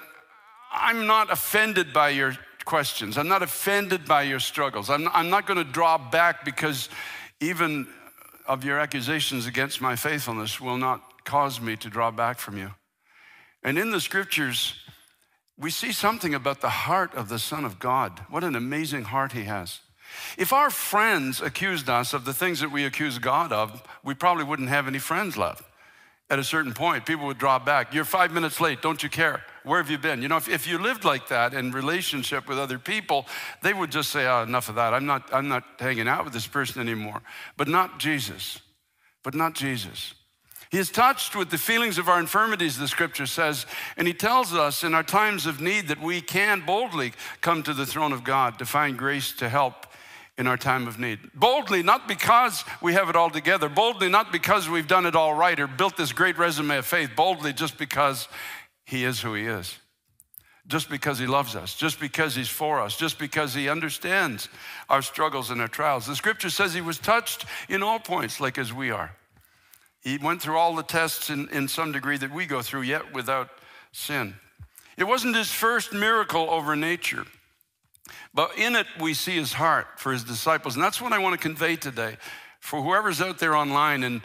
I'm 0.71 1.07
not 1.07 1.31
offended 1.31 1.93
by 1.93 2.09
your 2.09 2.38
questions. 2.63 3.17
I'm 3.17 3.27
not 3.27 3.41
offended 3.41 4.05
by 4.05 4.21
your 4.21 4.39
struggles. 4.39 4.91
I'm, 4.91 5.07
I'm 5.07 5.31
not 5.31 5.47
going 5.47 5.57
to 5.57 5.63
draw 5.63 5.97
back 5.97 6.45
because 6.45 6.89
even 7.39 7.88
of 8.48 8.63
your 8.63 8.80
accusations 8.80 9.45
against 9.45 9.81
my 9.81 9.95
faithfulness 9.95 10.60
will 10.62 10.78
not 10.78 11.25
cause 11.25 11.60
me 11.60 11.75
to 11.75 11.89
draw 11.89 12.12
back 12.12 12.39
from 12.39 12.57
you. 12.57 12.72
And 13.63 13.78
in 13.78 13.92
the 13.92 14.00
scriptures, 14.00 14.75
we 15.57 15.69
see 15.69 15.92
something 15.92 16.34
about 16.34 16.62
the 16.62 16.69
heart 16.69 17.13
of 17.16 17.30
the 17.30 17.39
Son 17.39 17.66
of 17.66 17.80
God. 17.80 18.22
What 18.30 18.44
an 18.44 18.56
amazing 18.56 19.06
heart 19.06 19.34
he 19.34 19.44
has. 19.44 19.81
If 20.38 20.54
our 20.54 20.69
friends 20.69 21.42
accused 21.42 21.89
us 21.89 22.13
of 22.13 22.24
the 22.24 22.34
things 22.34 22.62
that 22.62 22.72
we 22.72 22.86
accuse 22.86 23.19
God 23.19 23.51
of, 23.51 23.84
we 24.04 24.13
probably 24.13 24.45
wouldn't 24.45 24.69
have 24.69 24.88
any 24.88 25.00
friends 25.00 25.36
left. 25.36 25.63
At 26.29 26.39
a 26.39 26.44
certain 26.44 26.74
point, 26.74 27.06
people 27.06 27.25
would 27.27 27.38
draw 27.38 27.57
back. 27.57 27.94
You're 27.94 28.03
five 28.03 28.31
minutes 28.31 28.59
late, 28.59 28.81
don't 28.81 29.01
you 29.01 29.09
care? 29.09 29.44
Where 29.63 29.81
have 29.81 29.89
you 29.89 29.97
been? 29.97 30.21
You 30.21 30.27
know, 30.27 30.35
if, 30.35 30.50
if 30.50 30.68
you 30.68 30.77
lived 30.77 31.06
like 31.06 31.29
that 31.29 31.53
in 31.53 31.71
relationship 31.71 32.50
with 32.50 32.59
other 32.59 32.77
people, 32.77 33.25
they 33.63 33.74
would 33.74 33.91
just 33.91 34.09
say, 34.09 34.27
oh, 34.27 34.44
enough 34.44 34.68
of 34.68 34.75
that. 34.75 34.94
I'm 34.94 35.06
not, 35.06 35.33
I'm 35.33 35.47
not 35.47 35.63
hanging 35.79 36.07
out 36.07 36.25
with 36.25 36.33
this 36.33 36.47
person 36.47 36.81
anymore. 36.81 37.21
But 37.56 37.69
not 37.69 37.97
Jesus. 37.97 38.59
But 39.24 39.35
not 39.35 39.56
Jesus. 39.56 40.13
He 40.69 40.77
is 40.77 40.91
touched 40.91 41.33
with 41.33 41.50
the 41.50 41.57
feelings 41.57 41.97
of 41.97 42.09
our 42.09 42.19
infirmities, 42.19 42.77
the 42.77 42.89
scripture 42.89 43.25
says, 43.25 43.65
and 43.95 44.06
he 44.06 44.13
tells 44.13 44.53
us 44.53 44.83
in 44.83 44.94
our 44.94 45.03
times 45.03 45.45
of 45.45 45.62
need 45.62 45.88
that 45.88 46.01
we 46.01 46.19
can 46.19 46.65
boldly 46.65 47.13
come 47.39 47.63
to 47.63 47.74
the 47.74 47.85
throne 47.85 48.12
of 48.12 48.25
God 48.25 48.59
to 48.59 48.65
find 48.65 48.97
grace 48.97 49.31
to 49.33 49.47
help 49.47 49.87
in 50.38 50.48
our 50.48 50.57
time 50.57 50.88
of 50.88 51.00
need. 51.00 51.19
Boldly, 51.34 51.81
not 51.81 52.07
because 52.07 52.63
we 52.81 52.94
have 52.94 53.10
it 53.10 53.16
all 53.16 53.30
together, 53.30 53.69
boldly, 53.69 54.10
not 54.10 54.31
because 54.31 54.69
we've 54.69 54.88
done 54.88 55.06
it 55.06 55.16
all 55.16 55.34
right 55.34 55.60
or 55.60 55.68
built 55.68 55.98
this 55.98 56.13
great 56.13 56.38
resume 56.38 56.78
of 56.78 56.86
faith, 56.86 57.12
boldly, 57.16 57.54
just 57.54 57.78
because 57.78 58.28
he 58.88 59.04
is 59.04 59.19
who 59.19 59.34
He 59.34 59.45
is. 59.45 59.78
Just 60.66 60.89
because 60.89 61.19
He 61.19 61.28
loves 61.28 61.56
us, 61.56 61.75
just 61.75 62.00
because 62.00 62.36
He's 62.36 62.50
for 62.50 62.80
us, 62.81 62.98
just 62.98 63.19
because 63.19 63.54
He 63.54 63.69
understands 63.69 64.50
our 64.89 65.01
struggles 65.01 65.51
and 65.51 65.62
our 65.62 65.68
trials. 65.68 66.07
The 66.07 66.16
scripture 66.16 66.50
says 66.50 66.74
He 66.74 66.81
was 66.81 66.98
touched 66.98 67.45
in 67.69 67.84
all 67.84 68.00
points, 68.00 68.39
like 68.39 68.57
as 68.57 68.74
we 68.74 68.89
are. 68.89 69.16
He 70.01 70.18
went 70.18 70.42
through 70.42 70.57
all 70.57 70.74
the 70.74 70.84
tests 70.84 71.30
in, 71.30 71.50
in 71.50 71.68
some 71.68 71.92
degree 71.92 72.18
that 72.18 72.34
we 72.34 72.45
go 72.45 72.62
through, 72.62 72.84
yet 72.84 73.13
without 73.13 73.50
sin. 73.92 74.36
It 74.98 75.04
wasn't 75.04 75.36
His 75.36 75.51
first 75.51 75.94
miracle 75.94 76.50
over 76.50 76.75
nature. 76.75 77.25
But 78.33 78.57
in 78.57 78.75
it, 78.75 78.88
we 79.00 79.13
see 79.13 79.36
his 79.36 79.54
heart 79.54 79.88
for 79.98 80.12
his 80.12 80.24
disciples. 80.24 80.75
And 80.75 80.83
that's 80.83 81.01
what 81.01 81.13
I 81.13 81.19
want 81.19 81.33
to 81.33 81.39
convey 81.39 81.75
today. 81.75 82.18
For 82.59 82.81
whoever's 82.81 83.21
out 83.21 83.39
there 83.39 83.56
online, 83.56 84.04
and 84.04 84.21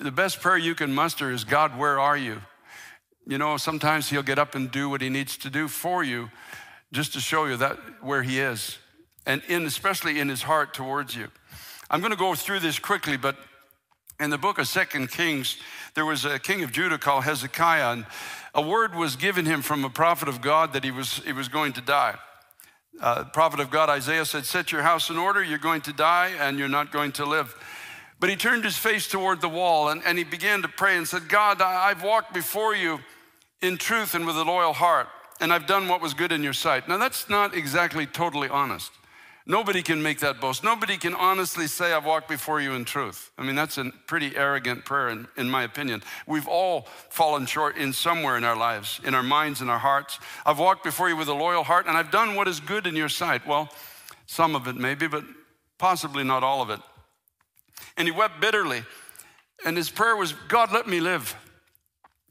the 0.00 0.10
best 0.10 0.40
prayer 0.40 0.58
you 0.58 0.74
can 0.74 0.94
muster 0.94 1.30
is 1.30 1.44
God, 1.44 1.78
where 1.78 2.00
are 2.00 2.16
you? 2.16 2.42
You 3.26 3.38
know, 3.38 3.56
sometimes 3.56 4.08
he'll 4.08 4.22
get 4.22 4.38
up 4.38 4.54
and 4.54 4.70
do 4.70 4.88
what 4.88 5.00
he 5.00 5.08
needs 5.08 5.36
to 5.38 5.50
do 5.50 5.68
for 5.68 6.02
you 6.04 6.30
just 6.92 7.12
to 7.14 7.20
show 7.20 7.46
you 7.46 7.56
that 7.56 7.76
where 8.00 8.22
he 8.22 8.40
is, 8.40 8.78
and 9.26 9.42
in, 9.48 9.66
especially 9.66 10.20
in 10.20 10.28
his 10.28 10.42
heart 10.42 10.72
towards 10.72 11.16
you. 11.16 11.28
I'm 11.90 12.00
going 12.00 12.12
to 12.12 12.18
go 12.18 12.34
through 12.34 12.60
this 12.60 12.78
quickly, 12.78 13.16
but 13.16 13.36
in 14.18 14.30
the 14.30 14.38
book 14.38 14.58
of 14.58 14.66
Second 14.66 15.10
Kings, 15.10 15.58
there 15.94 16.06
was 16.06 16.24
a 16.24 16.38
king 16.38 16.62
of 16.62 16.72
Judah 16.72 16.98
called 16.98 17.24
Hezekiah, 17.24 17.92
and 17.92 18.06
a 18.54 18.62
word 18.62 18.94
was 18.94 19.16
given 19.16 19.44
him 19.44 19.60
from 19.62 19.84
a 19.84 19.90
prophet 19.90 20.28
of 20.28 20.40
God 20.40 20.72
that 20.72 20.84
he 20.84 20.90
was, 20.90 21.18
he 21.18 21.32
was 21.32 21.48
going 21.48 21.72
to 21.74 21.80
die. 21.80 22.14
Uh, 23.00 23.24
prophet 23.24 23.60
of 23.60 23.70
God 23.70 23.88
Isaiah 23.90 24.24
said, 24.24 24.44
Set 24.44 24.72
your 24.72 24.82
house 24.82 25.10
in 25.10 25.18
order, 25.18 25.42
you're 25.42 25.58
going 25.58 25.82
to 25.82 25.92
die, 25.92 26.32
and 26.38 26.58
you're 26.58 26.68
not 26.68 26.92
going 26.92 27.12
to 27.12 27.26
live. 27.26 27.54
But 28.18 28.30
he 28.30 28.36
turned 28.36 28.64
his 28.64 28.76
face 28.76 29.06
toward 29.06 29.40
the 29.40 29.48
wall 29.48 29.90
and, 29.90 30.02
and 30.04 30.16
he 30.16 30.24
began 30.24 30.62
to 30.62 30.68
pray 30.68 30.96
and 30.96 31.06
said, 31.06 31.28
God, 31.28 31.60
I've 31.60 32.02
walked 32.02 32.32
before 32.32 32.74
you 32.74 33.00
in 33.60 33.76
truth 33.76 34.14
and 34.14 34.26
with 34.26 34.36
a 34.36 34.44
loyal 34.44 34.72
heart, 34.72 35.08
and 35.40 35.52
I've 35.52 35.66
done 35.66 35.88
what 35.88 36.00
was 36.00 36.14
good 36.14 36.32
in 36.32 36.42
your 36.42 36.52
sight. 36.52 36.88
Now, 36.88 36.96
that's 36.96 37.28
not 37.28 37.54
exactly 37.54 38.06
totally 38.06 38.48
honest. 38.48 38.90
Nobody 39.48 39.80
can 39.80 40.02
make 40.02 40.18
that 40.20 40.40
boast. 40.40 40.64
Nobody 40.64 40.96
can 40.96 41.14
honestly 41.14 41.68
say, 41.68 41.92
I've 41.92 42.04
walked 42.04 42.28
before 42.28 42.60
you 42.60 42.72
in 42.72 42.84
truth. 42.84 43.30
I 43.38 43.44
mean, 43.44 43.54
that's 43.54 43.78
a 43.78 43.92
pretty 44.08 44.36
arrogant 44.36 44.84
prayer, 44.84 45.08
in, 45.08 45.28
in, 45.36 45.48
my 45.48 45.62
opinion. 45.62 46.02
We've 46.26 46.48
all 46.48 46.88
fallen 47.10 47.46
short 47.46 47.76
in 47.76 47.92
somewhere 47.92 48.36
in 48.36 48.42
our 48.42 48.56
lives, 48.56 49.00
in 49.04 49.14
our 49.14 49.22
minds 49.22 49.60
and 49.60 49.70
our 49.70 49.78
hearts. 49.78 50.18
I've 50.44 50.58
walked 50.58 50.82
before 50.82 51.08
you 51.08 51.16
with 51.16 51.28
a 51.28 51.34
loyal 51.34 51.62
heart, 51.62 51.86
and 51.86 51.96
I've 51.96 52.10
done 52.10 52.34
what 52.34 52.48
is 52.48 52.58
good 52.58 52.88
in 52.88 52.96
your 52.96 53.08
sight. 53.08 53.46
Well, 53.46 53.68
some 54.26 54.56
of 54.56 54.66
it 54.66 54.74
maybe, 54.74 55.06
but 55.06 55.22
possibly 55.78 56.24
not 56.24 56.42
all 56.42 56.60
of 56.60 56.70
it. 56.70 56.80
And 57.96 58.08
he 58.08 58.12
wept 58.12 58.40
bitterly. 58.40 58.82
And 59.64 59.76
his 59.76 59.90
prayer 59.90 60.16
was, 60.16 60.32
God, 60.48 60.72
let 60.72 60.88
me 60.88 60.98
live. 60.98 61.36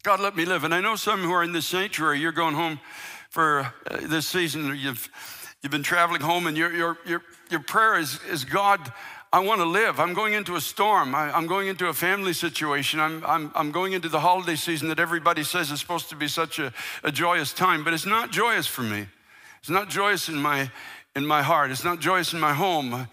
God, 0.03 0.19
let 0.19 0.36
me 0.36 0.43
live. 0.43 0.65
And 0.65 0.74
I 0.74 0.81
know 0.81 0.98
some 0.98 1.22
who 1.22 1.31
are 1.31 1.43
in 1.43 1.53
this 1.53 1.65
sanctuary, 1.65 2.19
you're 2.19 2.34
going 2.34 2.55
home 2.55 2.79
for 3.29 3.74
uh, 3.89 4.00
this 4.03 4.27
season, 4.27 4.75
you've, 4.77 5.10
you've 5.65 5.72
been 5.72 5.81
traveling 5.81 6.22
home, 6.22 6.45
and 6.45 6.55
your, 6.55 6.72
your, 6.72 6.98
your, 7.07 7.24
your 7.50 7.60
prayer 7.60 7.98
is, 7.98 8.19
is 8.29 8.45
God, 8.45 8.93
I 9.34 9.39
want 9.39 9.62
to 9.62 9.65
live. 9.65 10.00
I'm 10.00 10.13
going 10.13 10.34
into 10.34 10.55
a 10.55 10.62
storm. 10.62 11.15
I, 11.15 11.36
am 11.36 11.48
going 11.48 11.67
into 11.69 11.88
a 11.88 11.93
family 11.93 12.34
situation. 12.34 13.00
I'm, 13.00 13.25
I'm, 13.25 13.51
I'm 13.55 13.72
going 13.72 13.93
into 13.93 14.07
the 14.07 14.19
holiday 14.19 14.57
season 14.57 14.89
that 14.89 15.00
everybody 15.00 15.43
says 15.43 15.72
is 15.72 15.79
supposed 15.79 16.10
to 16.10 16.15
be 16.15 16.27
such 16.27 16.60
a, 16.60 16.72
a 17.03 17.12
joyous 17.12 17.51
time, 17.51 17.84
but 17.84 17.95
it's 17.95 18.05
not 18.05 18.31
joyous 18.31 18.67
for 18.67 18.84
me. 18.84 19.07
It's 19.60 19.69
not 19.72 19.89
joyous 19.89 20.29
in 20.29 20.36
my, 20.36 20.69
in 21.15 21.25
my 21.25 21.41
heart. 21.41 21.72
It's 21.72 21.84
not 21.84 22.00
joyous 22.00 22.31
in 22.31 22.39
my 22.39 22.53
home. 22.53 23.07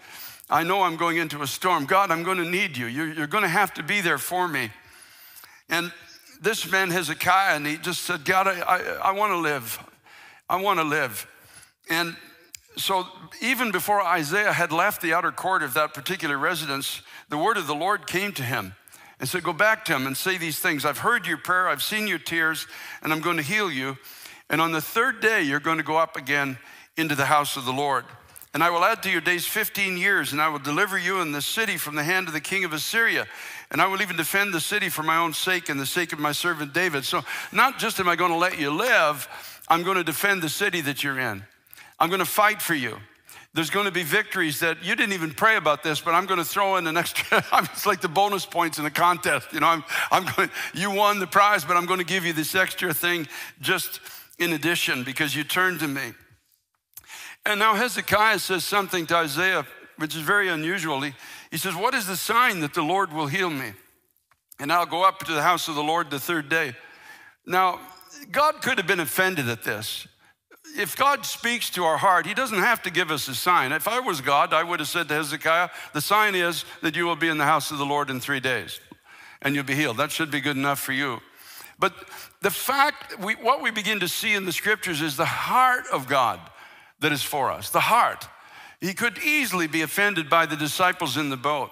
I 0.47 0.61
know 0.61 0.83
I'm 0.83 0.95
going 0.95 1.17
into 1.17 1.41
a 1.41 1.47
storm. 1.47 1.85
God, 1.85 2.11
I'm 2.11 2.21
going 2.21 2.37
to 2.37 2.47
need 2.47 2.77
you. 2.77 2.85
You're, 2.85 3.11
you're 3.11 3.25
going 3.25 3.41
to 3.41 3.47
have 3.47 3.73
to 3.73 3.81
be 3.81 3.99
there 3.99 4.19
for 4.19 4.47
me. 4.47 4.69
And 5.69 5.91
this 6.39 6.71
man 6.71 6.91
Hezekiah, 6.91 7.55
and 7.55 7.65
he 7.65 7.77
just 7.77 8.03
said, 8.03 8.25
God, 8.25 8.47
I, 8.47 8.59
I, 8.59 8.79
I 9.05 9.11
want 9.13 9.31
to 9.31 9.37
live. 9.37 9.79
I 10.47 10.61
want 10.61 10.77
to 10.77 10.83
live. 10.83 11.25
And 11.89 12.15
so, 12.75 13.07
even 13.41 13.71
before 13.71 14.01
Isaiah 14.01 14.51
had 14.51 14.71
left 14.71 15.01
the 15.01 15.13
outer 15.13 15.31
court 15.31 15.63
of 15.63 15.73
that 15.75 15.93
particular 15.93 16.37
residence, 16.37 17.01
the 17.29 17.37
word 17.37 17.57
of 17.57 17.67
the 17.67 17.75
Lord 17.75 18.07
came 18.07 18.31
to 18.33 18.43
him 18.43 18.75
and 19.19 19.29
said, 19.29 19.43
Go 19.43 19.53
back 19.53 19.85
to 19.85 19.95
him 19.95 20.07
and 20.07 20.17
say 20.17 20.37
these 20.37 20.59
things. 20.59 20.85
I've 20.85 20.97
heard 20.99 21.27
your 21.27 21.37
prayer, 21.37 21.67
I've 21.67 21.83
seen 21.83 22.07
your 22.07 22.19
tears, 22.19 22.67
and 23.01 23.13
I'm 23.13 23.21
going 23.21 23.37
to 23.37 23.43
heal 23.43 23.71
you. 23.71 23.97
And 24.49 24.59
on 24.59 24.71
the 24.71 24.81
third 24.81 25.21
day, 25.21 25.43
you're 25.43 25.59
going 25.59 25.77
to 25.77 25.83
go 25.83 25.97
up 25.97 26.15
again 26.15 26.57
into 26.97 27.15
the 27.15 27.25
house 27.25 27.57
of 27.57 27.65
the 27.65 27.71
Lord. 27.71 28.05
And 28.53 28.63
I 28.63 28.69
will 28.69 28.83
add 28.83 29.01
to 29.03 29.09
your 29.09 29.21
days 29.21 29.47
15 29.47 29.97
years, 29.97 30.31
and 30.31 30.41
I 30.41 30.47
will 30.47 30.59
deliver 30.59 30.97
you 30.97 31.21
and 31.21 31.33
the 31.33 31.41
city 31.41 31.77
from 31.77 31.95
the 31.95 32.03
hand 32.03 32.27
of 32.27 32.33
the 32.33 32.41
king 32.41 32.63
of 32.63 32.73
Assyria. 32.73 33.25
And 33.71 33.81
I 33.81 33.87
will 33.87 34.01
even 34.01 34.15
defend 34.15 34.53
the 34.53 34.59
city 34.59 34.89
for 34.89 35.01
my 35.01 35.17
own 35.17 35.33
sake 35.33 35.69
and 35.69 35.79
the 35.79 35.87
sake 35.87 36.13
of 36.13 36.19
my 36.19 36.33
servant 36.33 36.73
David. 36.73 37.03
So, 37.05 37.23
not 37.51 37.79
just 37.79 37.99
am 37.99 38.07
I 38.07 38.15
going 38.15 38.31
to 38.31 38.37
let 38.37 38.59
you 38.59 38.71
live, 38.71 39.27
I'm 39.67 39.81
going 39.81 39.97
to 39.97 40.03
defend 40.03 40.43
the 40.43 40.49
city 40.49 40.81
that 40.81 41.03
you're 41.03 41.19
in. 41.19 41.43
I'm 41.99 42.09
going 42.09 42.19
to 42.19 42.25
fight 42.25 42.61
for 42.61 42.73
you. 42.73 42.97
There's 43.53 43.69
going 43.69 43.85
to 43.85 43.91
be 43.91 44.01
victories 44.01 44.59
that 44.61 44.83
you 44.83 44.95
didn't 44.95 45.13
even 45.13 45.31
pray 45.31 45.57
about 45.57 45.83
this, 45.83 46.01
but 46.01 46.15
I'm 46.15 46.25
going 46.25 46.39
to 46.39 46.45
throw 46.45 46.77
in 46.77 46.87
an 46.87 46.97
extra. 46.97 47.43
it's 47.53 47.85
like 47.85 48.01
the 48.01 48.07
bonus 48.07 48.45
points 48.47 48.79
in 48.79 48.83
the 48.83 48.91
contest. 48.91 49.53
You 49.53 49.59
know, 49.59 49.67
I'm, 49.67 49.83
I'm 50.11 50.25
going. 50.35 50.49
You 50.73 50.89
won 50.89 51.19
the 51.19 51.27
prize, 51.27 51.63
but 51.63 51.77
I'm 51.77 51.85
going 51.85 51.99
to 51.99 52.05
give 52.05 52.25
you 52.25 52.33
this 52.33 52.55
extra 52.55 52.93
thing 52.93 53.27
just 53.61 53.99
in 54.39 54.53
addition 54.53 55.03
because 55.03 55.35
you 55.35 55.43
turned 55.43 55.81
to 55.81 55.87
me. 55.87 56.13
And 57.45 57.59
now 57.59 57.75
Hezekiah 57.75 58.39
says 58.39 58.63
something 58.63 59.05
to 59.07 59.17
Isaiah, 59.17 59.67
which 59.97 60.15
is 60.15 60.21
very 60.21 60.49
unusual. 60.49 61.01
He, 61.01 61.13
he 61.51 61.57
says, 61.57 61.75
What 61.75 61.93
is 61.93 62.07
the 62.07 62.17
sign 62.17 62.61
that 62.61 62.73
the 62.73 62.81
Lord 62.81 63.13
will 63.13 63.27
heal 63.27 63.51
me? 63.51 63.73
And 64.59 64.71
I'll 64.71 64.87
go 64.87 65.03
up 65.03 65.19
to 65.19 65.31
the 65.31 65.43
house 65.43 65.67
of 65.67 65.75
the 65.75 65.83
Lord 65.83 66.09
the 66.09 66.19
third 66.19 66.49
day. 66.49 66.73
Now, 67.45 67.79
God 68.31 68.61
could 68.61 68.77
have 68.77 68.87
been 68.87 68.99
offended 68.99 69.49
at 69.49 69.63
this. 69.63 70.07
If 70.75 70.95
God 70.95 71.25
speaks 71.25 71.69
to 71.71 71.83
our 71.83 71.97
heart, 71.97 72.25
He 72.25 72.33
doesn't 72.33 72.59
have 72.59 72.81
to 72.83 72.89
give 72.89 73.11
us 73.11 73.27
a 73.27 73.35
sign. 73.35 73.71
If 73.71 73.87
I 73.87 73.99
was 73.99 74.21
God, 74.21 74.53
I 74.53 74.63
would 74.63 74.79
have 74.79 74.89
said 74.89 75.07
to 75.09 75.13
Hezekiah, 75.13 75.69
The 75.93 76.01
sign 76.01 76.35
is 76.35 76.65
that 76.81 76.95
you 76.95 77.05
will 77.05 77.15
be 77.15 77.27
in 77.27 77.37
the 77.37 77.45
house 77.45 77.71
of 77.71 77.77
the 77.77 77.85
Lord 77.85 78.09
in 78.09 78.19
three 78.19 78.39
days 78.39 78.79
and 79.43 79.53
you'll 79.53 79.63
be 79.63 79.75
healed. 79.75 79.97
That 79.97 80.11
should 80.11 80.31
be 80.31 80.41
good 80.41 80.57
enough 80.57 80.79
for 80.79 80.93
you. 80.93 81.21
But 81.77 81.93
the 82.41 82.49
fact, 82.49 83.19
we, 83.19 83.33
what 83.35 83.61
we 83.61 83.71
begin 83.71 83.99
to 83.99 84.07
see 84.07 84.33
in 84.33 84.45
the 84.45 84.51
scriptures 84.51 85.01
is 85.01 85.17
the 85.17 85.25
heart 85.25 85.85
of 85.91 86.07
God 86.07 86.39
that 87.01 87.11
is 87.11 87.21
for 87.21 87.51
us, 87.51 87.69
the 87.69 87.81
heart. 87.81 88.27
He 88.79 88.93
could 88.93 89.17
easily 89.19 89.67
be 89.67 89.81
offended 89.81 90.29
by 90.29 90.45
the 90.45 90.55
disciples 90.55 91.17
in 91.17 91.29
the 91.29 91.37
boat, 91.37 91.71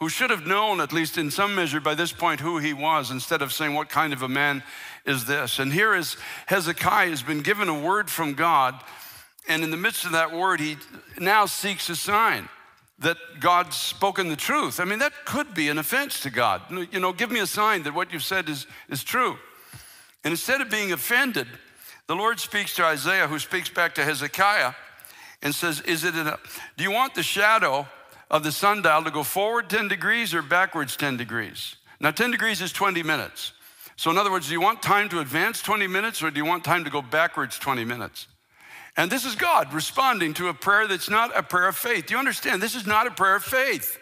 who 0.00 0.08
should 0.08 0.30
have 0.30 0.46
known, 0.46 0.80
at 0.80 0.92
least 0.92 1.18
in 1.18 1.30
some 1.30 1.54
measure 1.54 1.80
by 1.80 1.94
this 1.94 2.12
point, 2.12 2.40
who 2.40 2.58
he 2.58 2.72
was, 2.72 3.10
instead 3.10 3.42
of 3.42 3.52
saying, 3.52 3.74
What 3.74 3.88
kind 3.88 4.12
of 4.12 4.22
a 4.22 4.28
man 4.28 4.62
is 5.04 5.24
this? 5.24 5.58
And 5.58 5.72
here 5.72 5.94
is 5.94 6.16
Hezekiah 6.46 7.10
has 7.10 7.22
been 7.22 7.40
given 7.40 7.68
a 7.68 7.78
word 7.78 8.10
from 8.10 8.34
God, 8.34 8.80
and 9.48 9.64
in 9.64 9.70
the 9.70 9.76
midst 9.76 10.04
of 10.04 10.12
that 10.12 10.32
word, 10.32 10.60
he 10.60 10.76
now 11.18 11.46
seeks 11.46 11.88
a 11.88 11.96
sign 11.96 12.48
that 13.00 13.16
God's 13.40 13.76
spoken 13.76 14.28
the 14.28 14.36
truth. 14.36 14.80
I 14.80 14.84
mean, 14.84 14.98
that 14.98 15.12
could 15.24 15.54
be 15.54 15.68
an 15.68 15.78
offense 15.78 16.20
to 16.20 16.30
God. 16.30 16.62
You 16.70 17.00
know, 17.00 17.12
give 17.12 17.30
me 17.30 17.40
a 17.40 17.46
sign 17.46 17.84
that 17.84 17.94
what 17.94 18.12
you've 18.12 18.24
said 18.24 18.48
is, 18.48 18.66
is 18.88 19.04
true. 19.04 19.36
And 20.24 20.32
instead 20.32 20.60
of 20.60 20.68
being 20.68 20.92
offended, 20.92 21.46
the 22.08 22.16
Lord 22.16 22.40
speaks 22.40 22.74
to 22.76 22.84
Isaiah, 22.84 23.28
who 23.28 23.38
speaks 23.38 23.68
back 23.68 23.94
to 23.96 24.04
Hezekiah, 24.04 24.72
and 25.42 25.54
says, 25.54 25.80
Is 25.82 26.04
it 26.04 26.14
a, 26.14 26.38
do 26.76 26.84
you 26.84 26.90
want 26.90 27.14
the 27.14 27.22
shadow 27.22 27.86
of 28.30 28.42
the 28.42 28.52
sundial 28.52 29.02
to 29.04 29.10
go 29.10 29.22
forward 29.22 29.70
10 29.70 29.88
degrees 29.88 30.34
or 30.34 30.42
backwards 30.42 30.96
10 30.96 31.16
degrees? 31.16 31.76
Now, 32.00 32.10
10 32.10 32.30
degrees 32.30 32.60
is 32.60 32.72
20 32.72 33.02
minutes. 33.02 33.52
So, 33.96 34.10
in 34.10 34.18
other 34.18 34.30
words, 34.30 34.46
do 34.46 34.52
you 34.52 34.60
want 34.60 34.82
time 34.82 35.08
to 35.08 35.20
advance 35.20 35.60
20 35.60 35.86
minutes 35.88 36.22
or 36.22 36.30
do 36.30 36.38
you 36.38 36.44
want 36.44 36.64
time 36.64 36.84
to 36.84 36.90
go 36.90 37.02
backwards 37.02 37.58
20 37.58 37.84
minutes? 37.84 38.28
And 38.96 39.10
this 39.10 39.24
is 39.24 39.34
God 39.34 39.72
responding 39.72 40.34
to 40.34 40.48
a 40.48 40.54
prayer 40.54 40.86
that's 40.86 41.10
not 41.10 41.36
a 41.36 41.42
prayer 41.42 41.68
of 41.68 41.76
faith. 41.76 42.06
Do 42.06 42.14
you 42.14 42.18
understand? 42.18 42.62
This 42.62 42.74
is 42.74 42.86
not 42.86 43.06
a 43.06 43.10
prayer 43.10 43.36
of 43.36 43.44
faith. 43.44 43.98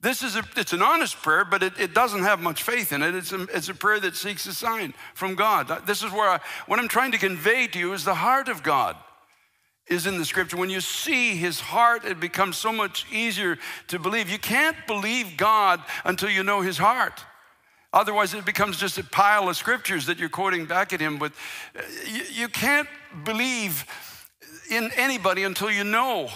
This 0.00 0.22
is 0.22 0.36
a, 0.36 0.42
it's 0.56 0.72
an 0.72 0.82
honest 0.82 1.16
prayer, 1.22 1.44
but 1.44 1.62
it, 1.62 1.72
it 1.80 1.94
doesn't 1.94 2.22
have 2.22 2.40
much 2.40 2.62
faith 2.62 2.92
in 2.92 3.02
it. 3.02 3.14
It's 3.14 3.32
a, 3.32 3.42
it's 3.44 3.68
a 3.68 3.74
prayer 3.74 3.98
that 4.00 4.14
seeks 4.14 4.46
a 4.46 4.52
sign 4.52 4.94
from 5.14 5.34
God. 5.34 5.86
This 5.86 6.02
is 6.02 6.12
where 6.12 6.28
I, 6.28 6.40
what 6.66 6.78
I'm 6.78 6.88
trying 6.88 7.12
to 7.12 7.18
convey 7.18 7.66
to 7.68 7.78
you 7.78 7.92
is 7.92 8.04
the 8.04 8.14
heart 8.14 8.48
of 8.48 8.62
God 8.62 8.96
is 9.88 10.06
in 10.06 10.18
the 10.18 10.24
scripture. 10.24 10.56
When 10.56 10.70
you 10.70 10.80
see 10.80 11.36
his 11.36 11.60
heart, 11.60 12.04
it 12.04 12.18
becomes 12.18 12.56
so 12.56 12.72
much 12.72 13.06
easier 13.12 13.58
to 13.88 13.98
believe. 13.98 14.28
You 14.28 14.38
can't 14.38 14.76
believe 14.86 15.36
God 15.36 15.80
until 16.04 16.30
you 16.30 16.42
know 16.42 16.60
his 16.60 16.78
heart. 16.78 17.24
Otherwise, 17.92 18.34
it 18.34 18.44
becomes 18.44 18.76
just 18.76 18.98
a 18.98 19.04
pile 19.04 19.48
of 19.48 19.56
scriptures 19.56 20.06
that 20.06 20.18
you're 20.18 20.28
quoting 20.28 20.66
back 20.66 20.92
at 20.92 21.00
him. 21.00 21.18
But 21.18 21.32
uh, 21.76 21.82
you, 22.06 22.22
you 22.32 22.48
can't 22.48 22.88
believe 23.24 23.86
in 24.70 24.90
anybody 24.96 25.44
until 25.44 25.70
you 25.70 25.84
know 25.84 26.28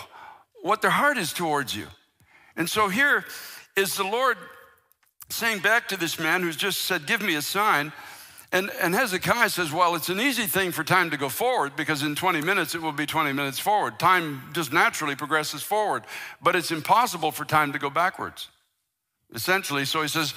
what 0.62 0.80
their 0.80 0.90
heart 0.90 1.18
is 1.18 1.32
towards 1.32 1.74
you. 1.74 1.86
And 2.56 2.68
so 2.68 2.88
here 2.88 3.24
is 3.76 3.96
the 3.96 4.04
Lord 4.04 4.36
saying 5.28 5.60
back 5.60 5.88
to 5.88 5.96
this 5.96 6.18
man 6.18 6.42
who's 6.42 6.56
just 6.56 6.82
said, 6.82 7.06
Give 7.06 7.20
me 7.20 7.34
a 7.34 7.42
sign. 7.42 7.92
And, 8.52 8.70
and 8.80 8.94
Hezekiah 8.94 9.50
says, 9.50 9.72
Well, 9.72 9.94
it's 9.94 10.08
an 10.08 10.20
easy 10.20 10.46
thing 10.46 10.72
for 10.72 10.82
time 10.82 11.10
to 11.10 11.16
go 11.16 11.28
forward 11.28 11.76
because 11.76 12.02
in 12.02 12.14
20 12.14 12.40
minutes 12.40 12.74
it 12.74 12.82
will 12.82 12.92
be 12.92 13.06
20 13.06 13.32
minutes 13.32 13.58
forward. 13.58 13.98
Time 13.98 14.42
just 14.52 14.72
naturally 14.72 15.14
progresses 15.14 15.62
forward, 15.62 16.02
but 16.42 16.56
it's 16.56 16.70
impossible 16.70 17.30
for 17.30 17.44
time 17.44 17.72
to 17.72 17.78
go 17.78 17.90
backwards, 17.90 18.48
essentially. 19.34 19.84
So 19.84 20.02
he 20.02 20.08
says, 20.08 20.34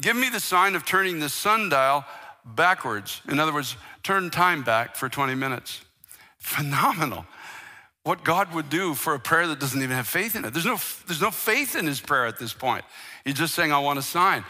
Give 0.00 0.16
me 0.16 0.28
the 0.28 0.40
sign 0.40 0.74
of 0.74 0.84
turning 0.84 1.18
the 1.18 1.28
sundial 1.28 2.04
backwards. 2.44 3.22
In 3.28 3.40
other 3.40 3.52
words, 3.52 3.76
turn 4.02 4.30
time 4.30 4.62
back 4.62 4.94
for 4.94 5.08
20 5.08 5.34
minutes. 5.34 5.82
Phenomenal 6.38 7.26
what 8.02 8.24
God 8.24 8.54
would 8.54 8.70
do 8.70 8.94
for 8.94 9.14
a 9.14 9.20
prayer 9.20 9.46
that 9.48 9.60
doesn't 9.60 9.82
even 9.82 9.94
have 9.94 10.06
faith 10.06 10.34
in 10.34 10.44
it. 10.44 10.52
There's 10.52 10.64
no, 10.64 10.78
there's 11.06 11.20
no 11.20 11.30
faith 11.30 11.76
in 11.76 11.86
his 11.86 12.00
prayer 12.00 12.26
at 12.26 12.38
this 12.38 12.52
point. 12.52 12.84
He's 13.24 13.34
just 13.34 13.54
saying, 13.54 13.72
I 13.72 13.78
want 13.78 13.98
a 13.98 14.02
sign. 14.02 14.44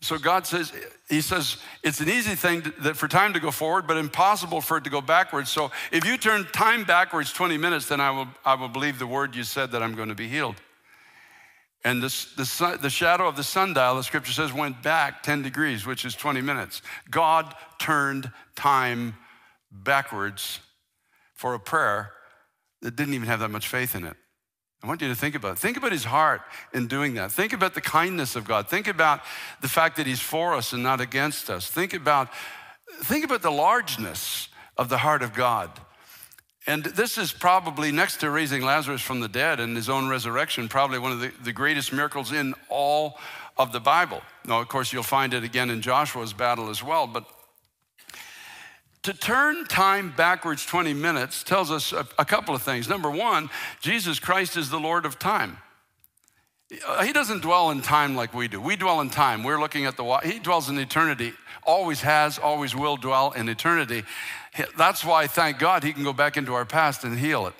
So 0.00 0.18
God 0.18 0.46
says, 0.46 0.72
He 1.08 1.20
says, 1.20 1.56
it's 1.82 2.00
an 2.00 2.08
easy 2.08 2.34
thing 2.34 2.62
to, 2.62 2.70
that 2.82 2.96
for 2.96 3.08
time 3.08 3.32
to 3.32 3.40
go 3.40 3.50
forward, 3.50 3.86
but 3.86 3.96
impossible 3.96 4.60
for 4.60 4.76
it 4.76 4.84
to 4.84 4.90
go 4.90 5.00
backwards. 5.00 5.50
So 5.50 5.70
if 5.90 6.04
you 6.04 6.16
turn 6.16 6.46
time 6.52 6.84
backwards 6.84 7.32
20 7.32 7.56
minutes, 7.56 7.88
then 7.88 8.00
I 8.00 8.10
will, 8.10 8.28
I 8.44 8.54
will 8.54 8.68
believe 8.68 8.98
the 8.98 9.06
word 9.06 9.34
you 9.34 9.42
said 9.42 9.72
that 9.72 9.82
I'm 9.82 9.94
going 9.94 10.08
to 10.08 10.14
be 10.14 10.28
healed. 10.28 10.56
And 11.84 12.02
this, 12.02 12.34
the, 12.34 12.78
the 12.82 12.90
shadow 12.90 13.28
of 13.28 13.36
the 13.36 13.44
sundial, 13.44 13.94
the 13.94 14.02
scripture 14.02 14.32
says, 14.32 14.52
went 14.52 14.82
back 14.82 15.22
10 15.22 15.42
degrees, 15.42 15.86
which 15.86 16.04
is 16.04 16.14
20 16.16 16.40
minutes. 16.40 16.82
God 17.10 17.54
turned 17.78 18.30
time 18.56 19.16
backwards 19.70 20.58
for 21.34 21.54
a 21.54 21.60
prayer 21.60 22.12
that 22.82 22.96
didn't 22.96 23.14
even 23.14 23.28
have 23.28 23.40
that 23.40 23.50
much 23.50 23.68
faith 23.68 23.94
in 23.94 24.04
it. 24.04 24.16
I 24.82 24.86
want 24.86 25.00
you 25.00 25.08
to 25.08 25.14
think 25.14 25.34
about 25.34 25.52
it. 25.52 25.58
Think 25.58 25.76
about 25.76 25.92
his 25.92 26.04
heart 26.04 26.42
in 26.72 26.86
doing 26.86 27.14
that. 27.14 27.32
Think 27.32 27.52
about 27.52 27.74
the 27.74 27.80
kindness 27.80 28.36
of 28.36 28.44
God. 28.44 28.68
Think 28.68 28.88
about 28.88 29.20
the 29.60 29.68
fact 29.68 29.96
that 29.96 30.06
he's 30.06 30.20
for 30.20 30.54
us 30.54 30.72
and 30.72 30.82
not 30.82 31.00
against 31.00 31.50
us. 31.50 31.68
Think 31.68 31.94
about, 31.94 32.28
think 33.04 33.24
about 33.24 33.42
the 33.42 33.50
largeness 33.50 34.48
of 34.76 34.88
the 34.88 34.98
heart 34.98 35.22
of 35.22 35.32
God. 35.32 35.70
And 36.66 36.84
this 36.84 37.16
is 37.16 37.32
probably, 37.32 37.92
next 37.92 38.18
to 38.18 38.30
raising 38.30 38.62
Lazarus 38.62 39.00
from 39.00 39.20
the 39.20 39.28
dead 39.28 39.60
and 39.60 39.76
his 39.76 39.88
own 39.88 40.08
resurrection, 40.08 40.68
probably 40.68 40.98
one 40.98 41.12
of 41.12 41.20
the, 41.20 41.32
the 41.42 41.52
greatest 41.52 41.92
miracles 41.92 42.32
in 42.32 42.54
all 42.68 43.18
of 43.56 43.72
the 43.72 43.80
Bible. 43.80 44.20
Now, 44.44 44.60
of 44.60 44.68
course, 44.68 44.92
you'll 44.92 45.02
find 45.04 45.32
it 45.32 45.44
again 45.44 45.70
in 45.70 45.80
Joshua's 45.80 46.32
battle 46.32 46.68
as 46.68 46.82
well, 46.82 47.06
but 47.06 47.24
to 49.06 49.14
turn 49.14 49.64
time 49.66 50.12
backwards 50.16 50.66
20 50.66 50.92
minutes 50.92 51.44
tells 51.44 51.70
us 51.70 51.92
a, 51.92 52.08
a, 52.18 52.24
couple 52.24 52.56
of 52.56 52.62
things. 52.62 52.88
Number 52.88 53.08
one, 53.08 53.50
Jesus 53.80 54.18
Christ 54.18 54.56
is 54.56 54.68
the 54.68 54.80
Lord 54.80 55.06
of 55.06 55.16
time. 55.16 55.58
Uh, 56.84 57.04
he 57.04 57.12
doesn't 57.12 57.40
dwell 57.40 57.70
in 57.70 57.82
time 57.82 58.16
like 58.16 58.34
we 58.34 58.48
do. 58.48 58.60
We 58.60 58.74
dwell 58.74 59.00
in 59.00 59.10
time. 59.10 59.44
We're 59.44 59.60
looking 59.60 59.86
at 59.86 59.96
the, 59.96 60.18
he 60.24 60.40
dwells 60.40 60.68
in 60.68 60.76
eternity, 60.76 61.34
always 61.62 62.00
has, 62.00 62.36
always 62.36 62.74
will 62.74 62.96
dwell 62.96 63.30
in 63.30 63.48
eternity. 63.48 64.02
That's 64.76 65.04
why, 65.04 65.28
thank 65.28 65.60
God, 65.60 65.84
he 65.84 65.92
can 65.92 66.02
go 66.02 66.12
back 66.12 66.36
into 66.36 66.54
our 66.54 66.64
past 66.64 67.04
and 67.04 67.16
heal 67.16 67.46
it. 67.46 67.54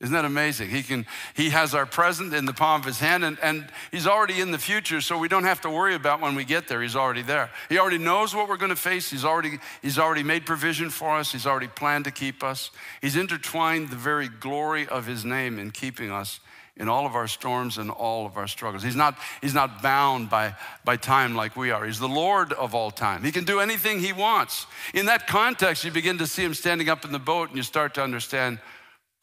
Isn't 0.00 0.14
that 0.14 0.24
amazing? 0.24 0.70
He 0.70 0.82
can 0.82 1.04
he 1.34 1.50
has 1.50 1.74
our 1.74 1.84
present 1.84 2.32
in 2.32 2.46
the 2.46 2.54
palm 2.54 2.80
of 2.80 2.86
his 2.86 2.98
hand 2.98 3.22
and, 3.22 3.38
and 3.40 3.66
he's 3.90 4.06
already 4.06 4.40
in 4.40 4.50
the 4.50 4.58
future, 4.58 5.02
so 5.02 5.18
we 5.18 5.28
don't 5.28 5.44
have 5.44 5.60
to 5.60 5.70
worry 5.70 5.94
about 5.94 6.22
when 6.22 6.34
we 6.34 6.44
get 6.44 6.68
there. 6.68 6.80
He's 6.80 6.96
already 6.96 7.20
there. 7.20 7.50
He 7.68 7.78
already 7.78 7.98
knows 7.98 8.34
what 8.34 8.48
we're 8.48 8.56
going 8.56 8.70
to 8.70 8.76
face. 8.76 9.10
He's 9.10 9.26
already 9.26 9.58
he's 9.82 9.98
already 9.98 10.22
made 10.22 10.46
provision 10.46 10.88
for 10.88 11.18
us. 11.18 11.32
He's 11.32 11.46
already 11.46 11.68
planned 11.68 12.06
to 12.06 12.10
keep 12.10 12.42
us. 12.42 12.70
He's 13.02 13.14
intertwined 13.14 13.90
the 13.90 13.96
very 13.96 14.28
glory 14.28 14.88
of 14.88 15.06
his 15.06 15.24
name 15.26 15.58
in 15.58 15.70
keeping 15.70 16.10
us 16.10 16.40
in 16.80 16.88
all 16.88 17.04
of 17.04 17.14
our 17.14 17.28
storms 17.28 17.76
and 17.76 17.90
all 17.90 18.24
of 18.24 18.38
our 18.38 18.48
struggles. 18.48 18.82
He's 18.82 18.96
not, 18.96 19.18
he's 19.42 19.52
not 19.52 19.82
bound 19.82 20.30
by, 20.30 20.54
by 20.82 20.96
time 20.96 21.34
like 21.34 21.54
we 21.54 21.70
are. 21.70 21.84
He's 21.84 21.98
the 21.98 22.08
Lord 22.08 22.54
of 22.54 22.74
all 22.74 22.90
time. 22.90 23.22
He 23.22 23.32
can 23.32 23.44
do 23.44 23.60
anything 23.60 24.00
he 24.00 24.14
wants. 24.14 24.66
In 24.94 25.04
that 25.06 25.26
context, 25.26 25.84
you 25.84 25.90
begin 25.90 26.16
to 26.18 26.26
see 26.26 26.42
him 26.42 26.54
standing 26.54 26.88
up 26.88 27.04
in 27.04 27.12
the 27.12 27.18
boat 27.18 27.48
and 27.48 27.56
you 27.58 27.62
start 27.62 27.92
to 27.94 28.02
understand 28.02 28.60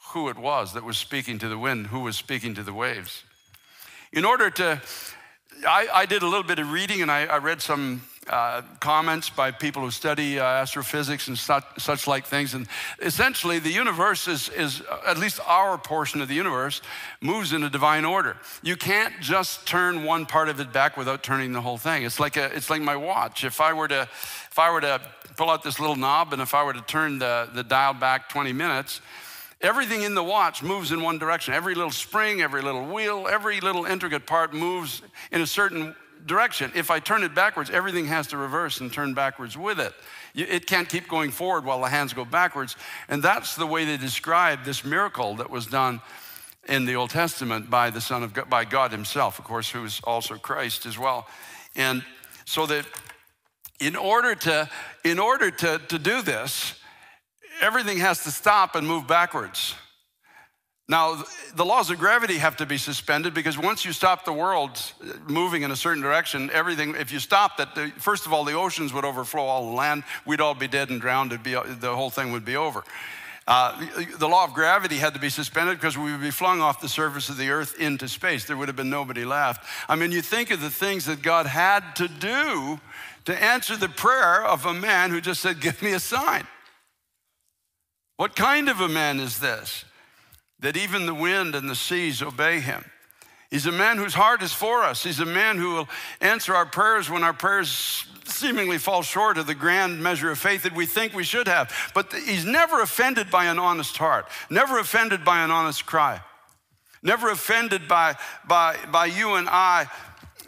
who 0.10 0.30
it 0.30 0.38
was 0.38 0.74
that 0.74 0.84
was 0.84 0.98
speaking 0.98 1.40
to 1.40 1.50
the 1.50 1.58
wind, 1.58 1.88
who 1.88 2.00
was 2.00 2.16
speaking 2.16 2.56
to 2.56 2.64
the 2.64 2.74
waves. 2.74 3.24
In 4.14 4.26
order 4.26 4.50
to, 4.52 4.82
I, 5.68 5.88
I 5.94 6.06
did 6.06 6.22
a 6.24 6.28
little 6.28 6.44
bit 6.44 6.60
of 6.60 6.72
reading 6.72 7.02
and 7.02 7.12
I, 7.12 7.26
I 7.26 7.38
read 7.38 7.62
some 7.62 8.02
uh, 8.30 8.62
comments 8.80 9.30
by 9.30 9.52
people 9.52 9.82
who 9.82 9.92
study 9.92 10.40
uh, 10.40 10.44
astrophysics 10.44 11.28
and 11.28 11.38
such, 11.38 11.64
such, 11.78 12.08
like 12.08 12.26
things. 12.26 12.54
And 12.54 12.68
essentially, 13.02 13.60
the 13.60 13.72
universe 13.72 14.28
is, 14.28 14.50
is, 14.50 14.82
uh, 14.82 15.00
at 15.08 15.18
least 15.18 15.40
our 15.46 15.78
portion 15.78 16.22
of 16.22 16.28
the 16.28 16.36
universe, 16.36 16.82
moves 17.22 17.54
in 17.54 17.64
a 17.64 17.70
divine 17.70 18.06
order. 18.06 18.38
You 18.62 18.76
can't 18.76 19.14
just 19.22 19.66
turn 19.66 20.04
one 20.04 20.26
part 20.26 20.50
of 20.50 20.60
it 20.60 20.74
back 20.74 20.98
without 20.98 21.24
turning 21.24 21.54
the 21.54 21.62
whole 21.62 21.78
thing. 21.78 22.04
It's 22.04 22.20
like, 22.20 22.38
a, 22.38 22.54
it's 22.54 22.70
like 22.70 22.82
my 22.82 22.96
watch. 22.96 23.44
If 23.44 23.62
I 23.62 23.74
were 23.74 23.88
to, 23.88 24.02
if 24.02 24.60
I 24.60 24.72
were 24.72 24.82
to 24.82 25.02
pull 25.38 25.50
out 25.50 25.64
this 25.64 25.80
little 25.80 25.96
knob 25.96 26.34
and 26.34 26.42
if 26.42 26.54
I 26.54 26.64
were 26.64 26.74
to 26.74 26.82
turn 26.82 27.20
the, 27.20 27.50
the 27.54 27.64
dial 27.64 27.94
back 27.94 28.30
20 28.30 28.52
minutes, 28.54 29.02
Everything 29.62 30.04
in 30.04 30.14
the 30.14 30.24
watch 30.24 30.62
moves 30.62 30.92
in 30.92 31.02
one 31.02 31.18
direction. 31.18 31.54
Every 31.54 31.74
little 31.74 31.92
spring, 31.92 32.42
every 32.42 32.62
little 32.62 32.86
wheel, 32.86 33.28
every 33.28 33.60
little 33.60 33.86
intricate 33.86 34.28
part 34.28 34.54
moves 34.54 35.02
in 35.32 35.42
a 35.42 35.48
certain 35.48 35.96
direction. 36.26 36.72
If 36.76 36.92
I 36.92 37.00
turn 37.00 37.24
it 37.24 37.34
backwards, 37.34 37.70
everything 37.70 38.06
has 38.06 38.28
to 38.28 38.38
reverse 38.38 38.82
and 38.82 38.94
turn 38.94 39.14
backwards 39.14 39.58
with 39.58 39.80
it. 39.80 39.94
It 40.36 40.68
can't 40.68 40.88
keep 40.88 41.08
going 41.08 41.32
forward 41.32 41.66
while 41.66 41.82
the 41.82 41.90
hands 41.90 42.14
go 42.14 42.26
backwards. 42.26 42.76
And 43.08 43.24
that's 43.24 43.56
the 43.56 43.66
way 43.66 43.86
they 43.86 43.98
describe 43.98 44.64
this 44.64 44.86
miracle 44.86 45.36
that 45.38 45.50
was 45.50 45.66
done 45.66 46.02
in 46.68 46.86
the 46.86 46.96
Old 46.96 47.10
Testament 47.10 47.70
by 47.70 47.90
the 47.90 48.02
Son 48.02 48.24
of 48.24 48.34
God, 48.34 48.50
by 48.50 48.66
God 48.66 48.92
Himself, 48.92 49.40
of 49.40 49.46
course, 49.46 49.70
who 49.70 49.84
is 49.86 50.02
also 50.04 50.36
Christ 50.36 50.86
as 50.86 51.00
well. 51.00 51.28
And 51.76 52.04
so 52.46 52.66
that 52.68 52.86
in 53.80 53.96
order 53.96 54.36
to, 54.36 54.70
in 55.04 55.18
order 55.18 55.50
to, 55.50 55.80
to 55.80 56.00
do 56.00 56.22
this, 56.22 56.77
everything 57.62 58.00
has 58.00 58.24
to 58.24 58.32
stop 58.32 58.76
and 58.76 58.88
move 58.88 59.08
backwards. 59.08 59.76
Now, 60.90 61.22
the 61.54 61.66
laws 61.66 61.90
of 61.90 62.00
gravity 62.00 62.38
have 62.38 62.56
to 62.58 62.66
be 62.66 62.78
suspended 62.78 63.34
because 63.34 63.58
once 63.58 63.84
you 63.84 63.92
stop 63.92 64.24
the 64.24 64.32
world 64.32 64.80
moving 65.28 65.64
in 65.64 65.72
a 65.72 65.76
certain 65.76 66.02
direction, 66.02 66.50
everything, 66.54 66.96
if 66.96 67.12
you 67.12 67.20
stop 67.20 67.58
that, 67.58 67.76
first 67.98 68.26
of 68.26 68.32
all, 68.32 68.46
the 68.46 68.54
oceans 68.54 68.94
would 68.94 69.04
overflow 69.04 69.42
all 69.42 69.70
the 69.70 69.76
land. 69.76 70.06
We'd 70.26 70.40
all 70.40 70.56
be 70.56 70.70
dead 70.70 70.90
and 70.90 71.02
drowned. 71.02 71.34
It'd 71.34 71.44
be, 71.44 71.56
the 71.56 71.94
whole 71.94 72.10
thing 72.10 72.32
would 72.32 72.46
be 72.46 72.56
over. 72.56 72.86
Uh, 73.48 73.86
the 74.18 74.28
law 74.30 74.46
of 74.46 74.54
gravity 74.54 74.96
had 74.96 75.14
to 75.14 75.20
be 75.20 75.30
suspended 75.30 75.78
because 75.78 75.98
we 75.98 76.12
would 76.12 76.22
be 76.22 76.32
flung 76.32 76.62
off 76.62 76.80
the 76.80 76.90
surface 76.90 77.28
of 77.28 77.38
the 77.38 77.50
earth 77.50 77.80
into 77.80 78.08
space. 78.08 78.46
There 78.46 78.56
would 78.56 78.70
have 78.70 78.76
been 78.76 78.90
nobody 78.90 79.26
left. 79.26 79.66
I 79.90 79.96
mean, 79.96 80.14
you 80.14 80.22
think 80.22 80.52
of 80.52 80.62
the 80.62 80.70
things 80.70 81.06
that 81.06 81.22
God 81.22 81.46
had 81.46 81.96
to 81.98 82.08
do 82.08 82.80
to 83.26 83.44
answer 83.44 83.76
the 83.76 83.90
prayer 83.90 84.46
of 84.46 84.66
a 84.66 84.74
man 84.74 85.12
who 85.12 85.20
just 85.20 85.42
said, 85.42 85.60
Give 85.60 85.82
me 85.82 85.94
a 85.94 86.00
sign. 86.00 86.46
What 88.18 88.36
kind 88.36 88.68
of 88.68 88.82
a 88.82 88.90
man 88.90 89.20
is 89.20 89.40
this? 89.40 89.86
That 90.60 90.76
even 90.76 91.06
the 91.06 91.14
wind 91.14 91.56
and 91.56 91.70
the 91.70 91.76
seas 91.76 92.22
obey 92.22 92.60
him. 92.60 92.84
He's 93.50 93.66
a 93.66 93.72
man 93.72 93.98
whose 93.98 94.14
heart 94.14 94.42
is 94.42 94.52
for 94.52 94.84
us. 94.84 95.04
He's 95.04 95.22
a 95.22 95.26
man 95.26 95.58
who 95.58 95.74
will 95.74 95.90
answer 96.20 96.54
our 96.54 96.66
prayers 96.66 97.10
when 97.10 97.24
our 97.24 97.34
prayers 97.34 98.06
seemingly 98.26 98.78
fall 98.78 99.04
short 99.04 99.38
of 99.38 99.48
the 99.48 99.56
grand 99.56 100.04
measure 100.04 100.30
of 100.32 100.38
faith 100.38 100.64
that 100.64 100.76
we 100.76 100.86
think 100.86 101.14
we 101.14 101.24
should 101.24 101.48
have. 101.48 101.72
But 101.94 102.12
he's 102.12 102.44
never 102.44 102.82
offended 102.82 103.32
by 103.32 103.46
an 103.46 103.58
honest 103.58 103.96
heart, 103.96 104.28
never 104.50 104.80
offended 104.80 105.24
by 105.24 105.44
an 105.44 105.52
honest 105.52 105.86
cry, 105.86 106.20
never 107.02 107.30
offended 107.30 107.88
by, 107.88 108.16
by, 108.46 108.76
by 108.92 109.06
you 109.06 109.36
and 109.36 109.48
I 109.48 109.88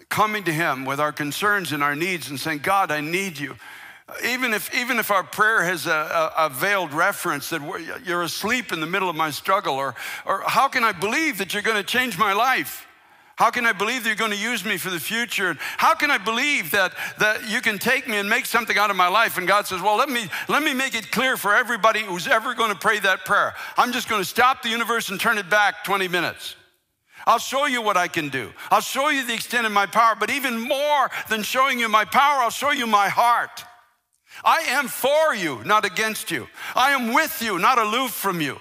coming 0.10 0.44
to 0.44 0.52
him 0.52 0.84
with 0.84 1.00
our 1.00 1.14
concerns 1.14 1.72
and 1.72 1.84
our 1.84 1.96
needs 1.96 2.30
and 2.30 2.40
saying, 2.40 2.60
God, 2.60 2.92
I 2.92 3.00
need 3.00 3.38
you. 3.38 3.56
Even 4.26 4.54
if, 4.54 4.74
even 4.74 5.00
if 5.00 5.12
our 5.12 5.24
prayer 5.24 5.64
has 5.64 5.86
a, 5.86 5.92
a, 6.38 6.46
a, 6.46 6.50
veiled 6.50 6.94
reference 6.94 7.50
that 7.50 8.02
you're 8.06 8.24
asleep 8.24 8.72
in 8.72 8.80
the 8.80 8.88
middle 8.88 9.10
of 9.10 9.16
my 9.16 9.30
struggle, 9.30 9.76
or, 9.76 9.96
or 10.26 10.42
how 10.46 10.68
can 10.68 10.84
I 10.84 10.92
believe 10.92 11.38
that 11.38 11.54
you're 11.54 11.64
going 11.64 11.78
to 11.78 11.84
change 11.84 12.18
my 12.18 12.34
life? 12.34 12.88
How 13.40 13.50
can 13.52 13.66
I 13.66 13.72
believe 13.72 14.04
that 14.04 14.10
you're 14.10 14.18
going 14.18 14.32
to 14.32 14.38
use 14.38 14.66
me 14.66 14.76
for 14.76 14.90
the 14.90 15.00
future? 15.00 15.56
How 15.78 15.96
can 15.96 16.12
I 16.12 16.18
believe 16.18 16.72
that, 16.72 16.94
that 17.20 17.50
you 17.50 17.62
can 17.62 17.80
take 17.80 18.06
me 18.06 18.18
and 18.18 18.30
make 18.30 18.46
something 18.46 18.78
out 18.78 18.90
of 18.90 18.98
my 18.98 19.08
life? 19.08 19.38
And 19.38 19.48
God 19.48 19.66
says, 19.66 19.82
Well, 19.82 19.96
let 19.96 20.10
me, 20.10 20.26
let 20.50 20.62
me 20.62 20.74
make 20.74 20.94
it 20.94 21.10
clear 21.10 21.38
for 21.38 21.56
everybody 21.56 22.02
who's 22.02 22.28
ever 22.28 22.54
going 22.54 22.72
to 22.72 22.78
pray 22.78 23.00
that 23.00 23.24
prayer. 23.24 23.54
I'm 23.78 23.94
just 23.94 24.10
going 24.10 24.22
to 24.22 24.28
stop 24.28 24.62
the 24.62 24.68
universe 24.68 25.10
and 25.10 25.18
turn 25.22 25.38
it 25.38 25.50
back 25.50 25.86
20 25.86 26.10
minutes. 26.10 26.58
I'll 27.26 27.40
show 27.40 27.66
you 27.66 27.82
what 27.82 27.96
I 27.96 28.10
can 28.10 28.28
do. 28.28 28.52
I'll 28.72 28.82
show 28.82 29.08
you 29.08 29.26
the 29.26 29.34
extent 29.34 29.66
of 29.66 29.72
my 29.72 29.86
power, 29.86 30.16
but 30.20 30.30
even 30.32 30.60
more 30.60 31.10
than 31.30 31.44
showing 31.44 31.80
you 31.80 31.88
my 31.88 32.04
power, 32.04 32.42
I'll 32.42 32.50
show 32.50 32.72
you 32.72 32.88
my 32.88 33.08
heart. 33.08 33.64
I 34.44 34.60
am 34.70 34.88
for 34.88 35.36
you, 35.36 35.64
not 35.66 35.86
against 35.86 36.32
you. 36.32 36.48
I 36.76 36.92
am 36.92 37.14
with 37.14 37.42
you, 37.42 37.60
not 37.60 37.78
aloof 37.78 38.12
from 38.12 38.42
you. 38.42 38.60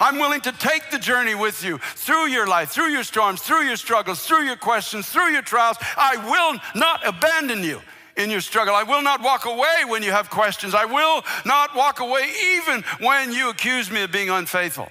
I'm 0.00 0.18
willing 0.18 0.40
to 0.42 0.52
take 0.52 0.90
the 0.90 0.98
journey 0.98 1.34
with 1.34 1.64
you 1.64 1.78
through 1.78 2.26
your 2.26 2.46
life, 2.46 2.70
through 2.70 2.88
your 2.88 3.04
storms, 3.04 3.40
through 3.42 3.62
your 3.62 3.76
struggles, 3.76 4.26
through 4.26 4.44
your 4.44 4.56
questions, 4.56 5.08
through 5.08 5.30
your 5.32 5.42
trials. 5.42 5.76
I 5.96 6.16
will 6.16 6.60
not 6.74 7.06
abandon 7.06 7.62
you 7.62 7.80
in 8.16 8.30
your 8.30 8.40
struggle. 8.40 8.74
I 8.74 8.82
will 8.82 9.02
not 9.02 9.22
walk 9.22 9.46
away 9.46 9.84
when 9.86 10.02
you 10.02 10.10
have 10.10 10.30
questions. 10.30 10.74
I 10.74 10.84
will 10.84 11.22
not 11.44 11.74
walk 11.74 12.00
away 12.00 12.30
even 12.56 12.82
when 13.00 13.32
you 13.32 13.50
accuse 13.50 13.90
me 13.90 14.02
of 14.02 14.12
being 14.12 14.30
unfaithful. 14.30 14.90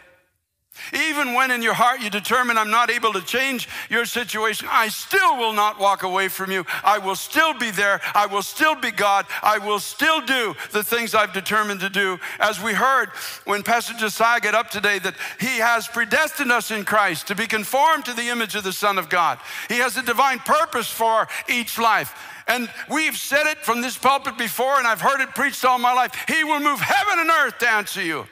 Even 0.94 1.34
when 1.34 1.52
in 1.52 1.62
your 1.62 1.74
heart 1.74 2.02
you 2.02 2.10
determine 2.10 2.58
I'm 2.58 2.70
not 2.70 2.92
able 2.92 3.14
to 3.14 3.22
change 3.22 3.68
your 3.90 4.06
situation, 4.06 4.68
I 4.72 4.90
still 4.90 5.38
will 5.38 5.54
not 5.54 5.80
walk 5.80 6.04
away 6.04 6.28
from 6.28 6.52
you. 6.52 6.66
I 6.84 6.98
will 6.98 7.16
still 7.16 7.54
be 7.54 7.72
there. 7.72 8.02
I 8.14 8.26
will 8.26 8.44
still 8.44 8.76
be 8.76 8.92
God. 8.92 9.26
I 9.42 9.58
will 9.58 9.80
still 9.80 10.22
do 10.22 10.54
the 10.72 10.84
things 10.84 11.16
I've 11.16 11.34
determined 11.34 11.80
to 11.80 11.90
do. 11.90 12.20
As 12.40 12.62
we 12.62 12.74
heard 12.74 13.10
when 13.46 13.64
Pastor 13.64 13.94
Josiah 13.94 14.40
got 14.40 14.54
up 14.54 14.70
today, 14.70 15.00
that 15.00 15.16
He 15.40 15.58
has 15.60 15.88
predestined 15.88 16.52
us 16.52 16.72
in 16.72 16.86
Christ 16.86 17.28
to 17.28 17.36
be 17.36 17.48
conformed 17.48 18.06
to 18.06 18.14
the 18.14 18.30
image 18.30 18.56
of 18.56 18.64
the 18.64 18.74
Son 18.74 18.98
of 18.98 19.10
God. 19.10 19.40
He 19.70 19.76
has 19.76 19.98
a 19.98 20.04
divine 20.04 20.40
purpose 20.40 20.88
for 20.88 21.28
each 21.50 21.80
life. 21.80 22.14
And 22.48 22.70
we've 22.90 23.18
said 23.18 23.48
it 23.48 23.58
from 23.60 23.82
this 23.82 23.98
pulpit 23.98 24.38
before, 24.38 24.78
and 24.78 24.86
I've 24.86 25.02
heard 25.02 25.20
it 25.20 25.34
preached 25.34 25.66
all 25.66 25.80
my 25.80 25.94
life. 25.94 26.12
He 26.28 26.44
will 26.44 26.60
move 26.60 26.80
heaven 26.80 27.20
and 27.20 27.30
earth 27.30 27.58
down 27.58 27.86
to 27.86 27.86
answer 27.86 28.04
you. 28.04 28.28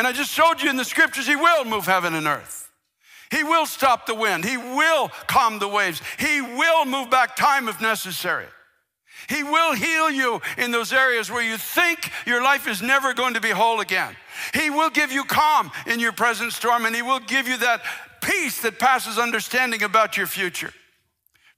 And 0.00 0.06
I 0.06 0.12
just 0.12 0.30
showed 0.30 0.62
you 0.62 0.70
in 0.70 0.78
the 0.78 0.84
scriptures, 0.86 1.26
He 1.26 1.36
will 1.36 1.66
move 1.66 1.84
heaven 1.84 2.14
and 2.14 2.26
earth. 2.26 2.70
He 3.30 3.44
will 3.44 3.66
stop 3.66 4.06
the 4.06 4.14
wind. 4.14 4.46
He 4.46 4.56
will 4.56 5.10
calm 5.26 5.58
the 5.58 5.68
waves. 5.68 6.00
He 6.18 6.40
will 6.40 6.86
move 6.86 7.10
back 7.10 7.36
time 7.36 7.68
if 7.68 7.82
necessary. 7.82 8.46
He 9.28 9.42
will 9.42 9.74
heal 9.74 10.10
you 10.10 10.40
in 10.56 10.70
those 10.70 10.94
areas 10.94 11.30
where 11.30 11.42
you 11.42 11.58
think 11.58 12.10
your 12.24 12.42
life 12.42 12.66
is 12.66 12.80
never 12.80 13.12
going 13.12 13.34
to 13.34 13.42
be 13.42 13.50
whole 13.50 13.80
again. 13.80 14.16
He 14.54 14.70
will 14.70 14.88
give 14.88 15.12
you 15.12 15.22
calm 15.22 15.70
in 15.86 16.00
your 16.00 16.12
present 16.12 16.54
storm, 16.54 16.86
and 16.86 16.96
He 16.96 17.02
will 17.02 17.20
give 17.20 17.46
you 17.46 17.58
that 17.58 17.82
peace 18.22 18.62
that 18.62 18.78
passes 18.78 19.18
understanding 19.18 19.82
about 19.82 20.16
your 20.16 20.26
future. 20.26 20.72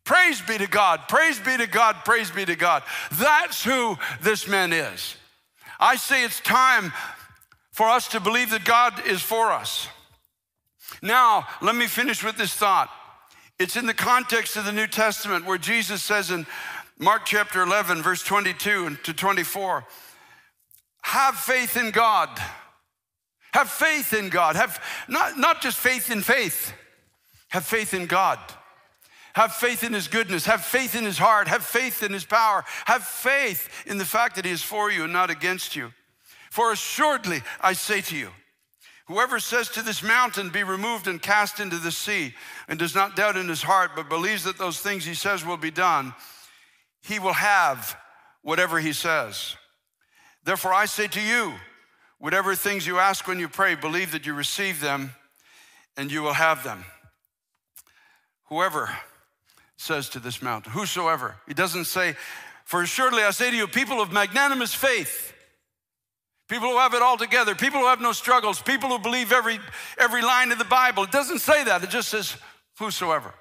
Praise 0.03 0.43
be 0.43 0.59
to 0.59 0.67
God, 0.67 1.03
praise 1.09 1.39
be 1.39 1.57
to 1.59 1.69
God, 1.69 1.95
praise 2.05 2.33
be 2.33 2.45
to 2.45 2.57
God. 2.57 2.83
That's 3.13 3.63
who 3.63 3.97
this 4.21 4.49
man 4.49 4.73
is. 4.73 5.15
I 5.79 5.95
say 5.95 6.25
it's 6.25 6.41
time 6.41 6.93
for 7.73 7.89
us 7.89 8.09
to 8.09 8.21
believe 8.21 8.51
that 8.51 8.65
God 8.65 9.07
is 9.07 9.23
for 9.23 9.51
us. 9.51 9.89
Now, 11.03 11.47
let 11.61 11.75
me 11.75 11.87
finish 11.87 12.23
with 12.23 12.37
this 12.37 12.55
thought. 12.55 12.91
It's 13.59 13.77
in 13.77 13.87
the 13.87 13.95
context 13.95 14.57
of 14.57 14.65
the 14.65 14.73
New 14.73 14.87
Testament 14.87 15.47
where 15.47 15.59
Jesus 15.59 16.03
says 16.03 16.31
in 16.31 16.47
Mark 16.99 17.23
chapter 17.25 17.63
11, 17.63 18.03
verse 18.03 18.23
22 18.23 18.97
to 18.97 19.13
24, 19.15 19.85
have 21.03 21.37
faith 21.37 21.77
in 21.77 21.91
God. 21.91 22.29
Have 23.53 23.71
faith 23.71 24.13
in 24.15 24.29
God. 24.29 24.57
Have 24.57 24.83
not, 25.09 25.39
not 25.39 25.61
just 25.61 25.79
faith 25.79 26.11
in 26.11 26.23
faith, 26.23 26.73
have 27.49 27.65
faith 27.65 27.93
in 27.93 28.07
God. 28.07 28.39
Have 29.35 29.55
faith 29.55 29.83
in 29.83 29.93
His 29.95 30.09
goodness. 30.09 30.45
Have 30.45 30.63
faith 30.63 30.95
in 30.95 31.05
His 31.05 31.19
heart. 31.19 31.49
Have 31.49 31.65
faith 31.65 32.03
in 32.03 32.13
His 32.13 32.25
power. 32.25 32.65
Have 32.85 33.03
faith 33.03 33.69
in 33.87 33.99
the 33.99 34.05
fact 34.05 34.37
that 34.37 34.45
He 34.45 34.51
is 34.51 34.63
for 34.63 34.91
you 34.91 35.05
and 35.05 35.13
not 35.13 35.31
against 35.31 35.75
you. 35.75 35.93
For 36.53 36.71
assuredly, 36.71 37.41
I 37.63 37.73
say 37.73 38.03
to 38.03 38.15
you, 38.15 38.29
whoever 39.07 39.41
says 39.41 39.71
to 39.71 39.81
this 39.81 40.03
mountain, 40.03 40.51
Be 40.51 40.65
removed 40.65 41.07
and 41.07 41.23
cast 41.23 41.61
into 41.61 41.79
the 41.79 41.91
sea, 41.91 42.35
and 42.69 42.79
does 42.79 42.95
not 42.95 43.17
doubt 43.17 43.39
in 43.39 43.49
his 43.49 43.63
heart, 43.63 43.93
but 43.97 44.11
believes 44.11 44.45
that 44.45 44.59
those 44.59 44.79
things 44.79 45.07
he 45.07 45.15
says 45.15 45.47
will 45.47 45.57
be 45.57 45.71
done, 45.71 46.13
he 47.01 47.19
will 47.19 47.33
have 47.33 47.97
whatever 48.43 48.79
he 48.81 48.93
says. 48.93 49.57
Therefore, 50.45 50.75
I 50.75 50.85
say 50.85 51.07
to 51.07 51.23
you, 51.23 51.55
whatever 52.19 52.55
things 52.55 52.87
you 52.87 52.99
ask 52.99 53.27
when 53.27 53.39
you 53.39 53.49
pray, 53.49 53.75
believe 53.75 54.13
that 54.13 54.27
you 54.27 54.35
receive 54.35 54.79
them 54.79 55.15
and 55.97 56.13
you 56.13 56.21
will 56.21 56.35
have 56.35 56.63
them. 56.65 56.85
Whoever 58.51 58.95
says 59.79 60.11
to 60.11 60.19
this 60.19 60.43
mountain, 60.43 60.73
whosoever, 60.73 61.37
he 61.49 61.55
doesn't 61.55 61.87
say, 61.87 62.15
For 62.67 62.83
assuredly 62.83 63.23
I 63.23 63.31
say 63.31 63.51
to 63.51 63.57
you, 63.57 63.67
people 63.67 64.03
of 64.03 64.13
magnanimous 64.13 64.75
faith, 64.75 65.32
People 66.53 66.69
who 66.69 66.77
have 66.77 66.93
it 66.93 67.01
all 67.01 67.17
together, 67.17 67.55
people 67.55 67.81
who 67.81 67.87
have 67.87 68.03
no 68.03 68.13
struggles, 68.13 68.61
people 68.61 68.91
who 68.91 68.99
believe 68.99 69.33
every, 69.33 69.59
every 69.97 70.21
line 70.21 70.53
of 70.53 70.59
the 70.59 70.67
Bible. 70.67 71.03
It 71.03 71.11
doesn't 71.11 71.39
say 71.39 71.65
that, 71.65 71.83
it 71.83 71.89
just 71.89 72.11
says, 72.11 72.37
whosoever. 72.79 73.33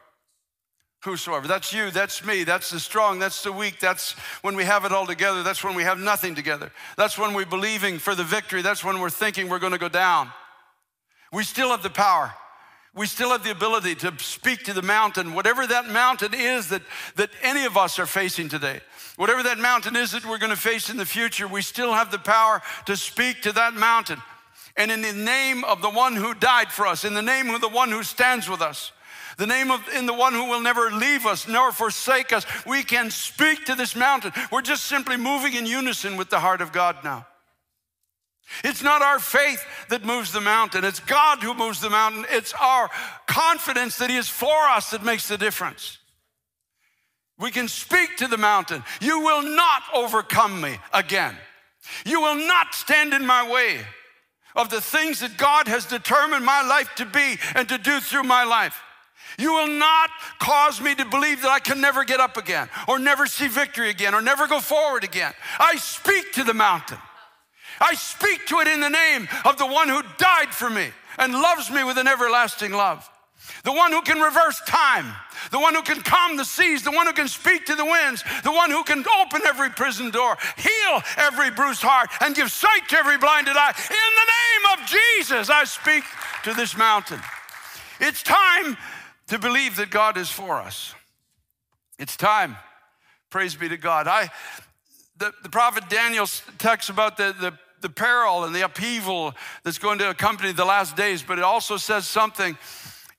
Whosoever. 1.04 1.45
That's 1.45 1.74
you, 1.74 1.91
that's 1.91 2.24
me, 2.24 2.45
that's 2.45 2.69
the 2.69 2.80
strong, 2.80 3.19
that's 3.19 3.43
the 3.43 3.52
weak, 3.52 3.82
that's 3.82 4.13
when 4.43 4.56
we 4.56 4.63
have 4.63 4.86
it 4.86 4.93
all 4.93 5.06
together, 5.06 5.43
that's 5.43 5.62
when 5.62 5.76
we 5.76 5.84
have 5.84 6.00
nothing 6.00 6.36
together. 6.36 6.71
That's 6.95 7.17
when 7.17 7.34
we're 7.34 7.45
believing 7.45 8.00
for 8.00 8.15
the 8.15 8.24
victory, 8.24 8.62
that's 8.62 8.82
when 8.82 9.02
we're 9.02 9.10
thinking 9.10 9.50
we're 9.50 9.60
gonna 9.60 9.78
go 9.78 9.89
down. 9.89 10.32
We 11.34 11.43
still 11.43 11.71
have 11.71 11.84
the 11.84 11.89
power. 11.89 12.34
We 12.93 13.08
still 13.08 13.30
have 13.30 13.43
the 13.43 13.51
ability 13.51 13.95
to 13.95 14.13
speak 14.19 14.63
to 14.65 14.73
the 14.73 14.82
mountain, 14.82 15.34
whatever 15.34 15.65
that 15.65 15.88
mountain 15.88 16.34
is 16.34 16.69
that, 16.69 16.82
that 17.15 17.30
any 17.41 17.65
of 17.65 17.77
us 17.77 17.99
are 17.99 18.06
facing 18.06 18.49
today. 18.49 18.82
Whatever 19.15 19.43
that 19.43 19.60
mountain 19.60 19.95
is 19.95 20.12
that 20.12 20.25
we're 20.25 20.38
going 20.38 20.51
to 20.51 20.58
face 20.58 20.89
in 20.89 20.97
the 20.97 21.06
future, 21.06 21.47
we 21.47 21.62
still 21.62 21.93
have 21.93 22.12
the 22.12 22.19
power 22.19 22.62
to 22.88 22.97
speak 22.97 23.43
to 23.43 23.54
that 23.54 23.73
mountain. 23.75 24.21
And 24.75 24.91
in 24.91 25.01
the 25.01 25.13
name 25.13 25.63
of 25.63 25.82
the 25.82 25.89
one 25.89 26.15
who 26.15 26.34
died 26.34 26.71
for 26.71 26.86
us, 26.86 27.06
in 27.06 27.13
the 27.13 27.21
name 27.21 27.49
of 27.49 27.62
the 27.62 27.69
one 27.69 27.91
who 27.91 28.04
stands 28.04 28.49
with 28.49 28.62
us, 28.62 28.91
the 29.38 29.47
name 29.47 29.71
of 29.71 29.88
in 29.95 30.06
the 30.06 30.13
one 30.13 30.34
who 30.34 30.49
will 30.49 30.62
never 30.62 30.91
leave 30.91 31.25
us 31.25 31.47
nor 31.47 31.71
forsake 31.71 32.34
us, 32.34 32.45
we 32.65 32.84
can 32.84 33.10
speak 33.10 33.65
to 33.65 33.75
this 33.75 33.95
mountain. 33.95 34.34
We're 34.51 34.62
just 34.62 34.84
simply 34.84 35.17
moving 35.17 35.54
in 35.54 35.65
unison 35.65 36.17
with 36.17 36.30
the 36.30 36.39
heart 36.39 36.62
of 36.62 36.71
God 36.71 36.97
now. 37.04 37.25
It's 38.64 38.84
not 38.84 39.02
our 39.02 39.20
faith 39.20 39.64
that 39.90 40.06
moves 40.06 40.32
the 40.32 40.42
mountain, 40.42 40.84
it's 40.84 41.00
God 41.00 41.42
who 41.42 41.54
moves 41.54 41.80
the 41.80 41.90
mountain. 41.90 42.26
It's 42.30 42.54
our 42.54 42.90
confidence 43.28 43.98
that 43.98 44.10
He 44.10 44.18
is 44.18 44.30
for 44.30 44.68
us 44.70 44.92
that 44.92 45.04
makes 45.04 45.28
the 45.28 45.38
difference. 45.38 45.98
We 47.40 47.50
can 47.50 47.68
speak 47.68 48.18
to 48.18 48.28
the 48.28 48.38
mountain. 48.38 48.84
You 49.02 49.22
will 49.22 49.42
not 49.42 49.82
overcome 49.96 50.62
me 50.62 50.78
again. 50.94 51.36
You 52.06 52.22
will 52.22 52.36
not 52.36 52.76
stand 52.76 53.14
in 53.14 53.26
my 53.26 53.50
way 53.50 53.80
of 54.56 54.70
the 54.70 54.82
things 54.82 55.22
that 55.22 55.38
God 55.38 55.68
has 55.68 55.86
determined 55.86 56.46
my 56.46 56.62
life 56.62 56.90
to 56.98 57.06
be 57.06 57.38
and 57.56 57.68
to 57.70 57.78
do 57.78 58.00
through 58.00 58.24
my 58.24 58.44
life. 58.44 58.80
You 59.40 59.54
will 59.54 59.68
not 59.68 60.10
cause 60.40 60.82
me 60.82 60.94
to 60.96 61.06
believe 61.06 61.42
that 61.42 61.50
I 61.50 61.60
can 61.60 61.82
never 61.82 62.04
get 62.04 62.20
up 62.20 62.38
again, 62.38 62.70
or 62.88 63.00
never 63.00 63.26
see 63.26 63.48
victory 63.48 63.90
again, 63.90 64.14
or 64.14 64.22
never 64.22 64.46
go 64.48 64.60
forward 64.60 65.04
again. 65.04 65.34
I 65.58 65.78
speak 65.78 66.34
to 66.34 66.44
the 66.44 66.54
mountain. 66.54 66.98
I 67.82 67.96
speak 67.96 68.46
to 68.48 68.60
it 68.60 68.67
in 68.67 68.80
the 68.80 68.89
name 68.89 69.28
of 69.44 69.58
the 69.58 69.65
one 69.65 69.89
who 69.89 70.02
died 70.17 70.50
for 70.50 70.70
me 70.70 70.89
and 71.17 71.34
loves 71.34 71.70
me 71.72 71.84
with 71.84 71.98
an 71.98 72.08
everlasting 72.08 72.72
love. 72.72 73.10
The 73.63 73.72
one 73.72 73.91
who 73.91 74.02
can 74.02 74.20
reverse 74.20 74.62
time, 74.67 75.06
the 75.50 75.60
one 75.60 75.74
who 75.74 75.82
can 75.82 76.02
calm 76.02 76.38
the 76.38 76.46
seas, 76.46 76.84
the 76.84 76.91
one 76.91 77.08
who 77.08 77.13
can 77.13 77.28
speak 77.28 77.65
to 77.65 77.76
the 77.76 77.84
winds, 77.84 78.24
the 78.44 78.52
one 78.52 78.70
who 78.70 78.84
can 78.84 79.04
open 79.20 79.41
every 79.46 79.70
prison 79.72 80.12
door, 80.12 80.38
heal 80.58 81.02
every 81.17 81.50
bruised 81.50 81.82
heart, 81.82 82.10
and 82.22 82.36
give 82.36 82.52
sight 82.52 82.88
to 82.89 82.98
every 82.98 83.17
blinded 83.17 83.58
eye. 83.58 83.74
In 83.89 83.96
the 84.15 84.78
name 84.78 84.80
of 84.80 84.89
Jesus, 84.89 85.50
I 85.50 85.63
speak 85.63 86.04
to 86.44 86.54
this 86.54 86.78
mountain. 86.78 87.20
It's 88.00 88.24
time 88.24 88.78
to 89.28 89.39
believe 89.39 89.76
that 89.78 89.89
God 89.89 90.17
is 90.17 90.30
for 90.30 90.58
us. 90.58 90.94
It's 91.98 92.15
time. 92.15 92.58
Praise 93.30 93.56
be 93.56 93.70
to 93.70 93.78
God. 93.78 94.08
I, 94.08 94.30
the, 95.17 95.34
the 95.44 95.50
prophet 95.50 95.89
Daniel 95.89 96.28
talks 96.58 96.89
about 96.89 97.17
the, 97.17 97.36
the 97.39 97.58
the 97.82 97.89
peril 97.89 98.44
and 98.44 98.56
the 98.56 98.62
upheaval 98.62 99.34
that's 99.63 99.78
going 99.78 100.00
to 100.00 100.10
accompany 100.10 100.52
the 100.52 100.65
last 100.65 100.96
days, 100.96 101.24
but 101.24 101.38
it 101.38 101.44
also 101.44 101.78
says 101.78 102.08
something 102.08 102.58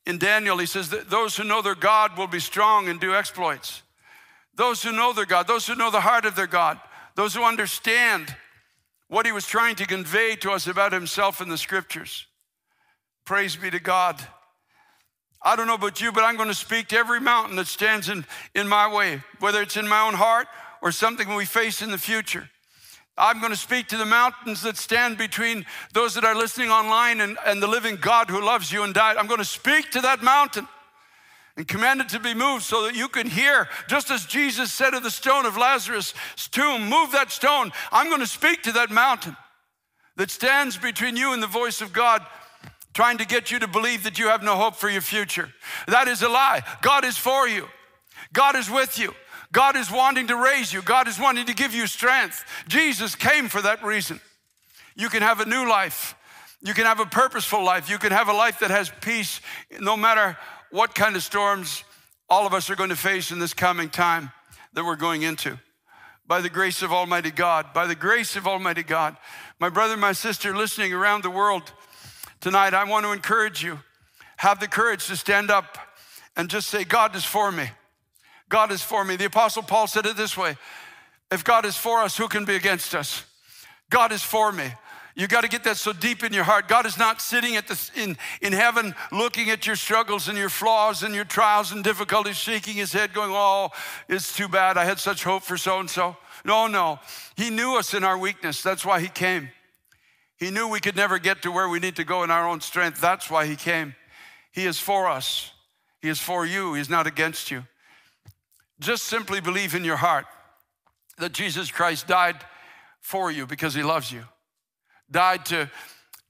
in 0.06 0.18
Daniel. 0.18 0.58
He 0.58 0.66
says 0.66 0.90
that 0.90 1.10
those 1.10 1.36
who 1.36 1.44
know 1.44 1.62
their 1.62 1.74
God 1.74 2.16
will 2.16 2.26
be 2.26 2.40
strong 2.40 2.88
and 2.88 3.00
do 3.00 3.14
exploits. 3.14 3.82
Those 4.54 4.82
who 4.82 4.92
know 4.92 5.12
their 5.12 5.26
God, 5.26 5.46
those 5.46 5.66
who 5.66 5.74
know 5.74 5.90
the 5.90 6.00
heart 6.00 6.24
of 6.24 6.36
their 6.36 6.46
God, 6.46 6.78
those 7.14 7.34
who 7.34 7.42
understand 7.42 8.34
what 9.08 9.26
he 9.26 9.32
was 9.32 9.46
trying 9.46 9.76
to 9.76 9.86
convey 9.86 10.36
to 10.36 10.50
us 10.52 10.66
about 10.66 10.92
himself 10.92 11.40
in 11.40 11.48
the 11.48 11.58
scriptures. 11.58 12.26
Praise 13.24 13.56
be 13.56 13.70
to 13.70 13.80
God. 13.80 14.20
I 15.42 15.56
don't 15.56 15.66
know 15.66 15.74
about 15.74 16.00
you, 16.00 16.12
but 16.12 16.24
I'm 16.24 16.36
going 16.36 16.48
to 16.48 16.54
speak 16.54 16.88
to 16.88 16.96
every 16.96 17.20
mountain 17.20 17.56
that 17.56 17.66
stands 17.66 18.08
in, 18.08 18.24
in 18.54 18.68
my 18.68 18.92
way, 18.92 19.22
whether 19.40 19.60
it's 19.60 19.76
in 19.76 19.88
my 19.88 20.06
own 20.06 20.14
heart 20.14 20.46
or 20.80 20.92
something 20.92 21.34
we 21.34 21.44
face 21.44 21.82
in 21.82 21.90
the 21.90 21.98
future. 21.98 22.48
I'm 23.16 23.40
going 23.40 23.52
to 23.52 23.58
speak 23.58 23.88
to 23.88 23.98
the 23.98 24.06
mountains 24.06 24.62
that 24.62 24.76
stand 24.76 25.18
between 25.18 25.66
those 25.92 26.14
that 26.14 26.24
are 26.24 26.34
listening 26.34 26.70
online 26.70 27.20
and, 27.20 27.36
and 27.44 27.62
the 27.62 27.66
living 27.66 27.96
God 27.96 28.30
who 28.30 28.42
loves 28.42 28.72
you 28.72 28.84
and 28.84 28.94
died. 28.94 29.16
I'm 29.16 29.26
going 29.26 29.38
to 29.38 29.44
speak 29.44 29.90
to 29.90 30.00
that 30.00 30.22
mountain 30.22 30.66
and 31.56 31.68
command 31.68 32.00
it 32.00 32.08
to 32.10 32.20
be 32.20 32.32
moved 32.32 32.64
so 32.64 32.84
that 32.84 32.94
you 32.94 33.08
can 33.08 33.28
hear, 33.28 33.68
just 33.86 34.10
as 34.10 34.24
Jesus 34.24 34.72
said 34.72 34.94
of 34.94 35.02
the 35.02 35.10
stone 35.10 35.44
of 35.44 35.58
Lazarus' 35.58 36.14
tomb, 36.50 36.88
move 36.88 37.12
that 37.12 37.30
stone. 37.30 37.70
I'm 37.90 38.08
going 38.08 38.20
to 38.20 38.26
speak 38.26 38.62
to 38.62 38.72
that 38.72 38.90
mountain 38.90 39.36
that 40.16 40.30
stands 40.30 40.78
between 40.78 41.16
you 41.16 41.34
and 41.34 41.42
the 41.42 41.46
voice 41.46 41.82
of 41.82 41.92
God, 41.92 42.24
trying 42.94 43.18
to 43.18 43.26
get 43.26 43.50
you 43.50 43.58
to 43.58 43.68
believe 43.68 44.04
that 44.04 44.18
you 44.18 44.28
have 44.28 44.42
no 44.42 44.56
hope 44.56 44.76
for 44.76 44.88
your 44.88 45.02
future. 45.02 45.52
That 45.86 46.08
is 46.08 46.22
a 46.22 46.28
lie. 46.28 46.62
God 46.80 47.04
is 47.04 47.18
for 47.18 47.46
you, 47.46 47.68
God 48.32 48.56
is 48.56 48.70
with 48.70 48.98
you. 48.98 49.14
God 49.52 49.76
is 49.76 49.90
wanting 49.90 50.28
to 50.28 50.36
raise 50.36 50.72
you. 50.72 50.80
God 50.80 51.06
is 51.06 51.20
wanting 51.20 51.46
to 51.46 51.54
give 51.54 51.74
you 51.74 51.86
strength. 51.86 52.44
Jesus 52.68 53.14
came 53.14 53.48
for 53.48 53.60
that 53.60 53.84
reason. 53.84 54.20
You 54.96 55.10
can 55.10 55.22
have 55.22 55.40
a 55.40 55.44
new 55.44 55.68
life. 55.68 56.14
You 56.62 56.74
can 56.74 56.86
have 56.86 57.00
a 57.00 57.06
purposeful 57.06 57.62
life. 57.62 57.90
You 57.90 57.98
can 57.98 58.12
have 58.12 58.28
a 58.28 58.32
life 58.32 58.60
that 58.60 58.70
has 58.70 58.90
peace 59.02 59.40
no 59.78 59.96
matter 59.96 60.38
what 60.70 60.94
kind 60.94 61.16
of 61.16 61.22
storms 61.22 61.84
all 62.30 62.46
of 62.46 62.54
us 62.54 62.70
are 62.70 62.76
going 62.76 62.88
to 62.88 62.96
face 62.96 63.30
in 63.30 63.38
this 63.38 63.52
coming 63.52 63.90
time 63.90 64.32
that 64.72 64.84
we're 64.84 64.96
going 64.96 65.20
into. 65.20 65.58
By 66.26 66.40
the 66.40 66.48
grace 66.48 66.80
of 66.80 66.92
Almighty 66.92 67.30
God, 67.30 67.74
by 67.74 67.86
the 67.86 67.94
grace 67.94 68.36
of 68.36 68.46
Almighty 68.46 68.82
God. 68.82 69.16
My 69.58 69.68
brother, 69.68 69.98
my 69.98 70.12
sister 70.12 70.56
listening 70.56 70.94
around 70.94 71.24
the 71.24 71.30
world 71.30 71.72
tonight, 72.40 72.72
I 72.72 72.84
want 72.84 73.04
to 73.04 73.12
encourage 73.12 73.62
you. 73.62 73.80
Have 74.38 74.60
the 74.60 74.68
courage 74.68 75.08
to 75.08 75.16
stand 75.16 75.50
up 75.50 75.76
and 76.36 76.48
just 76.48 76.68
say, 76.68 76.84
God 76.84 77.14
is 77.14 77.24
for 77.24 77.52
me. 77.52 77.68
God 78.52 78.70
is 78.70 78.82
for 78.82 79.02
me. 79.02 79.16
The 79.16 79.24
Apostle 79.24 79.62
Paul 79.62 79.86
said 79.86 80.04
it 80.04 80.14
this 80.14 80.36
way 80.36 80.58
If 81.30 81.42
God 81.42 81.64
is 81.64 81.74
for 81.74 82.02
us, 82.02 82.18
who 82.18 82.28
can 82.28 82.44
be 82.44 82.54
against 82.54 82.94
us? 82.94 83.24
God 83.88 84.12
is 84.12 84.22
for 84.22 84.52
me. 84.52 84.70
You 85.14 85.26
got 85.26 85.40
to 85.40 85.48
get 85.48 85.64
that 85.64 85.78
so 85.78 85.94
deep 85.94 86.22
in 86.22 86.34
your 86.34 86.44
heart. 86.44 86.68
God 86.68 86.84
is 86.84 86.98
not 86.98 87.22
sitting 87.22 87.56
at 87.56 87.66
the, 87.66 87.90
in, 87.96 88.16
in 88.42 88.52
heaven 88.52 88.94
looking 89.10 89.48
at 89.48 89.66
your 89.66 89.76
struggles 89.76 90.28
and 90.28 90.36
your 90.36 90.50
flaws 90.50 91.02
and 91.02 91.14
your 91.14 91.24
trials 91.24 91.72
and 91.72 91.82
difficulties, 91.82 92.36
shaking 92.36 92.74
his 92.74 92.92
head, 92.92 93.14
going, 93.14 93.30
Oh, 93.32 93.70
it's 94.06 94.36
too 94.36 94.48
bad. 94.48 94.76
I 94.76 94.84
had 94.84 94.98
such 94.98 95.24
hope 95.24 95.44
for 95.44 95.56
so 95.56 95.80
and 95.80 95.88
so. 95.88 96.14
No, 96.44 96.66
no. 96.66 97.00
He 97.36 97.48
knew 97.48 97.78
us 97.78 97.94
in 97.94 98.04
our 98.04 98.18
weakness. 98.18 98.62
That's 98.62 98.84
why 98.84 99.00
he 99.00 99.08
came. 99.08 99.48
He 100.36 100.50
knew 100.50 100.68
we 100.68 100.80
could 100.80 100.96
never 100.96 101.18
get 101.18 101.40
to 101.42 101.50
where 101.50 101.70
we 101.70 101.78
need 101.78 101.96
to 101.96 102.04
go 102.04 102.22
in 102.22 102.30
our 102.30 102.46
own 102.46 102.60
strength. 102.60 103.00
That's 103.00 103.30
why 103.30 103.46
he 103.46 103.56
came. 103.56 103.94
He 104.50 104.66
is 104.66 104.78
for 104.78 105.08
us, 105.08 105.52
he 106.02 106.10
is 106.10 106.20
for 106.20 106.44
you, 106.44 106.74
he's 106.74 106.90
not 106.90 107.06
against 107.06 107.50
you. 107.50 107.64
Just 108.82 109.04
simply 109.04 109.40
believe 109.40 109.74
in 109.76 109.84
your 109.84 109.96
heart 109.96 110.26
that 111.18 111.32
Jesus 111.32 111.70
Christ 111.70 112.08
died 112.08 112.36
for 113.00 113.30
you 113.30 113.46
because 113.46 113.74
he 113.74 113.82
loves 113.82 114.10
you, 114.10 114.24
died 115.08 115.46
to, 115.46 115.70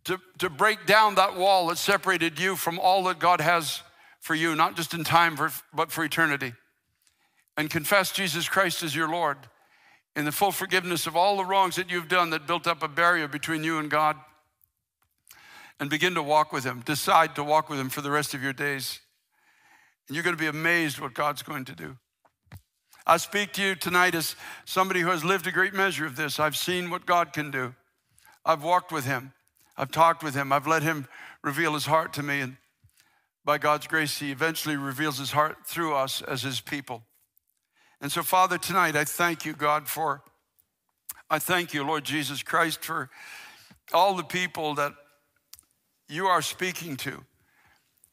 to, 0.05 0.19
to 0.38 0.51
break 0.51 0.85
down 0.87 1.15
that 1.15 1.37
wall 1.37 1.69
that 1.69 1.79
separated 1.79 2.38
you 2.38 2.55
from 2.55 2.79
all 2.79 3.05
that 3.05 3.19
God 3.19 3.41
has 3.41 3.83
for 4.21 4.35
you, 4.35 4.55
not 4.55 4.77
just 4.77 4.93
in 4.93 5.03
time, 5.03 5.35
for, 5.35 5.51
but 5.73 5.91
for 5.91 6.05
eternity. 6.05 6.53
And 7.57 7.71
confess 7.71 8.12
Jesus 8.12 8.49
Christ 8.49 8.83
as 8.83 8.95
your 8.95 9.09
Lord 9.09 9.38
in 10.15 10.27
the 10.27 10.33
full 10.33 10.53
forgiveness 10.53 11.07
of 11.07 11.17
all 11.17 11.38
the 11.38 11.45
wrongs 11.45 11.77
that 11.77 11.91
you've 11.91 12.09
done 12.09 12.31
that 12.31 12.47
built 12.47 12.67
up 12.67 12.83
a 12.83 12.88
barrier 12.88 13.29
between 13.29 13.65
you 13.65 13.79
and 13.79 13.91
God. 13.91 14.17
And 15.81 15.88
begin 15.88 16.15
to 16.15 16.23
walk 16.23 16.53
with 16.53 16.65
Him. 16.65 16.83
Decide 16.85 17.35
to 17.35 17.43
walk 17.43 17.69
with 17.69 17.81
Him 17.81 17.88
for 17.88 18.03
the 18.03 18.11
rest 18.11 18.35
of 18.35 18.43
your 18.43 18.53
days. 18.53 19.01
And 20.07 20.15
you're 20.15 20.23
going 20.23 20.37
to 20.37 20.41
be 20.41 20.47
amazed 20.47 21.01
what 21.01 21.15
God's 21.15 21.43
going 21.43 21.65
to 21.65 21.75
do. 21.75 21.97
I 23.07 23.17
speak 23.17 23.53
to 23.55 23.62
you 23.62 23.75
tonight 23.75 24.15
as 24.15 24.37
somebody 24.65 25.01
who 25.01 25.09
has 25.09 25.25
lived 25.25 25.47
a 25.49 25.53
great 25.53 25.75
measure 25.75 26.07
of 26.07 26.15
this. 26.15 26.38
I've 26.38 26.57
seen 26.57 26.88
what 26.88 27.05
God 27.05 27.33
can 27.33 27.51
do. 27.51 27.75
I've 28.45 28.62
walked 28.62 28.93
with 28.93 29.05
Him, 29.05 29.33
I've 29.77 29.91
talked 29.91 30.23
with 30.23 30.35
Him, 30.35 30.53
I've 30.53 30.67
let 30.67 30.83
Him 30.83 31.09
reveal 31.43 31.75
His 31.75 31.87
heart 31.87 32.12
to 32.15 32.23
me. 32.23 32.41
And 32.41 32.57
by 33.45 33.59
God's 33.59 33.87
grace, 33.87 34.19
He 34.19 34.31
eventually 34.31 34.77
reveals 34.77 35.19
His 35.19 35.33
heart 35.33 35.67
through 35.67 35.95
us 35.95 36.23
as 36.23 36.43
His 36.43 36.61
people. 36.61 37.03
And 38.01 38.11
so, 38.11 38.23
Father, 38.23 38.59
tonight 38.59 38.97
I 38.97 39.05
thank 39.05 39.45
you, 39.45 39.53
God, 39.53 39.88
for, 39.88 40.23
I 41.31 41.38
thank 41.38 41.75
you, 41.75 41.85
Lord 41.85 42.05
Jesus 42.05 42.43
Christ, 42.43 42.85
for 42.85 43.11
all 43.93 44.15
the 44.15 44.25
people 44.25 44.75
that 44.75 44.93
you 46.09 46.27
are 46.27 46.43
speaking 46.43 46.97
to. 46.99 47.25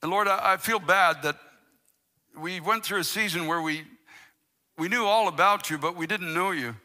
And 0.02 0.12
Lord, 0.12 0.28
I 0.28 0.58
feel 0.58 0.80
bad 0.80 1.24
that 1.24 1.38
we 2.38 2.60
went 2.60 2.86
through 2.86 3.00
a 3.00 3.04
season 3.04 3.48
where 3.48 3.62
we 3.62 3.84
we 4.80 4.88
knew 4.88 5.04
all 5.04 5.28
about 5.28 5.70
you, 5.70 5.78
but 5.78 5.98
we 5.98 6.08
didn't 6.08 6.34
know 6.34 6.52
you 6.52 6.76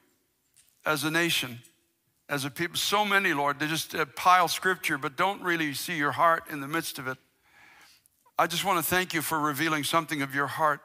as 0.85 1.05
a 1.05 1.11
nation, 1.11 1.61
as 2.29 2.45
a 2.45 2.51
people. 2.51 2.77
So 2.77 3.05
many, 3.05 3.33
Lord, 3.33 3.61
they 3.61 3.69
just 3.69 3.95
uh, 3.95 4.05
pile 4.17 4.49
scripture, 4.49 4.99
but 4.99 5.17
don't 5.17 5.41
really 5.43 5.73
see 5.75 5.97
your 5.97 6.11
heart 6.11 6.45
in 6.51 6.61
the 6.61 6.67
midst 6.67 6.99
of 6.99 7.07
it. 7.07 7.19
I 8.37 8.49
just 8.49 8.65
want 8.65 8.79
to 8.79 8.85
thank 8.85 9.15
you 9.15 9.23
for 9.23 9.39
revealing 9.39 9.85
something 9.85 10.23
of 10.23 10.35
your 10.35 10.49
heart 10.49 10.81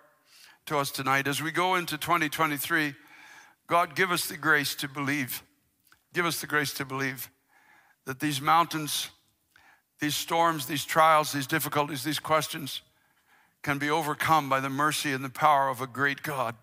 to 0.68 0.78
us 0.78 0.92
tonight. 0.92 1.28
As 1.28 1.42
we 1.42 1.52
go 1.52 1.76
into 1.76 1.98
2023, 1.98 2.94
God, 3.66 3.96
give 3.96 4.12
us 4.12 4.28
the 4.28 4.38
grace 4.38 4.76
to 4.76 4.88
believe. 4.88 5.42
Give 6.14 6.28
us 6.28 6.42
the 6.42 6.48
grace 6.48 6.74
to 6.76 6.86
believe 6.86 7.32
that 8.06 8.20
these 8.20 8.40
mountains, 8.40 9.10
these 10.00 10.16
storms, 10.16 10.68
these 10.68 10.86
trials, 10.86 11.32
these 11.32 11.48
difficulties, 11.48 12.04
these 12.04 12.20
questions 12.20 12.82
can 13.64 13.80
be 13.80 13.90
overcome 13.90 14.48
by 14.48 14.60
the 14.60 14.70
mercy 14.70 15.12
and 15.12 15.26
the 15.26 15.30
power 15.30 15.70
of 15.70 15.82
a 15.82 15.88
great 15.88 16.22
God. 16.22 16.56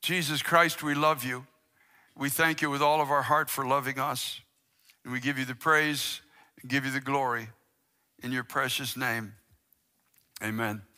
Jesus 0.00 0.42
Christ, 0.42 0.82
we 0.82 0.94
love 0.94 1.24
you. 1.24 1.46
We 2.16 2.28
thank 2.28 2.62
you 2.62 2.70
with 2.70 2.82
all 2.82 3.00
of 3.00 3.10
our 3.10 3.22
heart 3.22 3.50
for 3.50 3.66
loving 3.66 3.98
us. 3.98 4.40
And 5.04 5.12
we 5.12 5.20
give 5.20 5.38
you 5.38 5.44
the 5.44 5.54
praise 5.54 6.20
and 6.60 6.70
give 6.70 6.84
you 6.84 6.90
the 6.90 7.00
glory 7.00 7.48
in 8.22 8.32
your 8.32 8.44
precious 8.44 8.96
name. 8.96 9.34
Amen. 10.42 10.89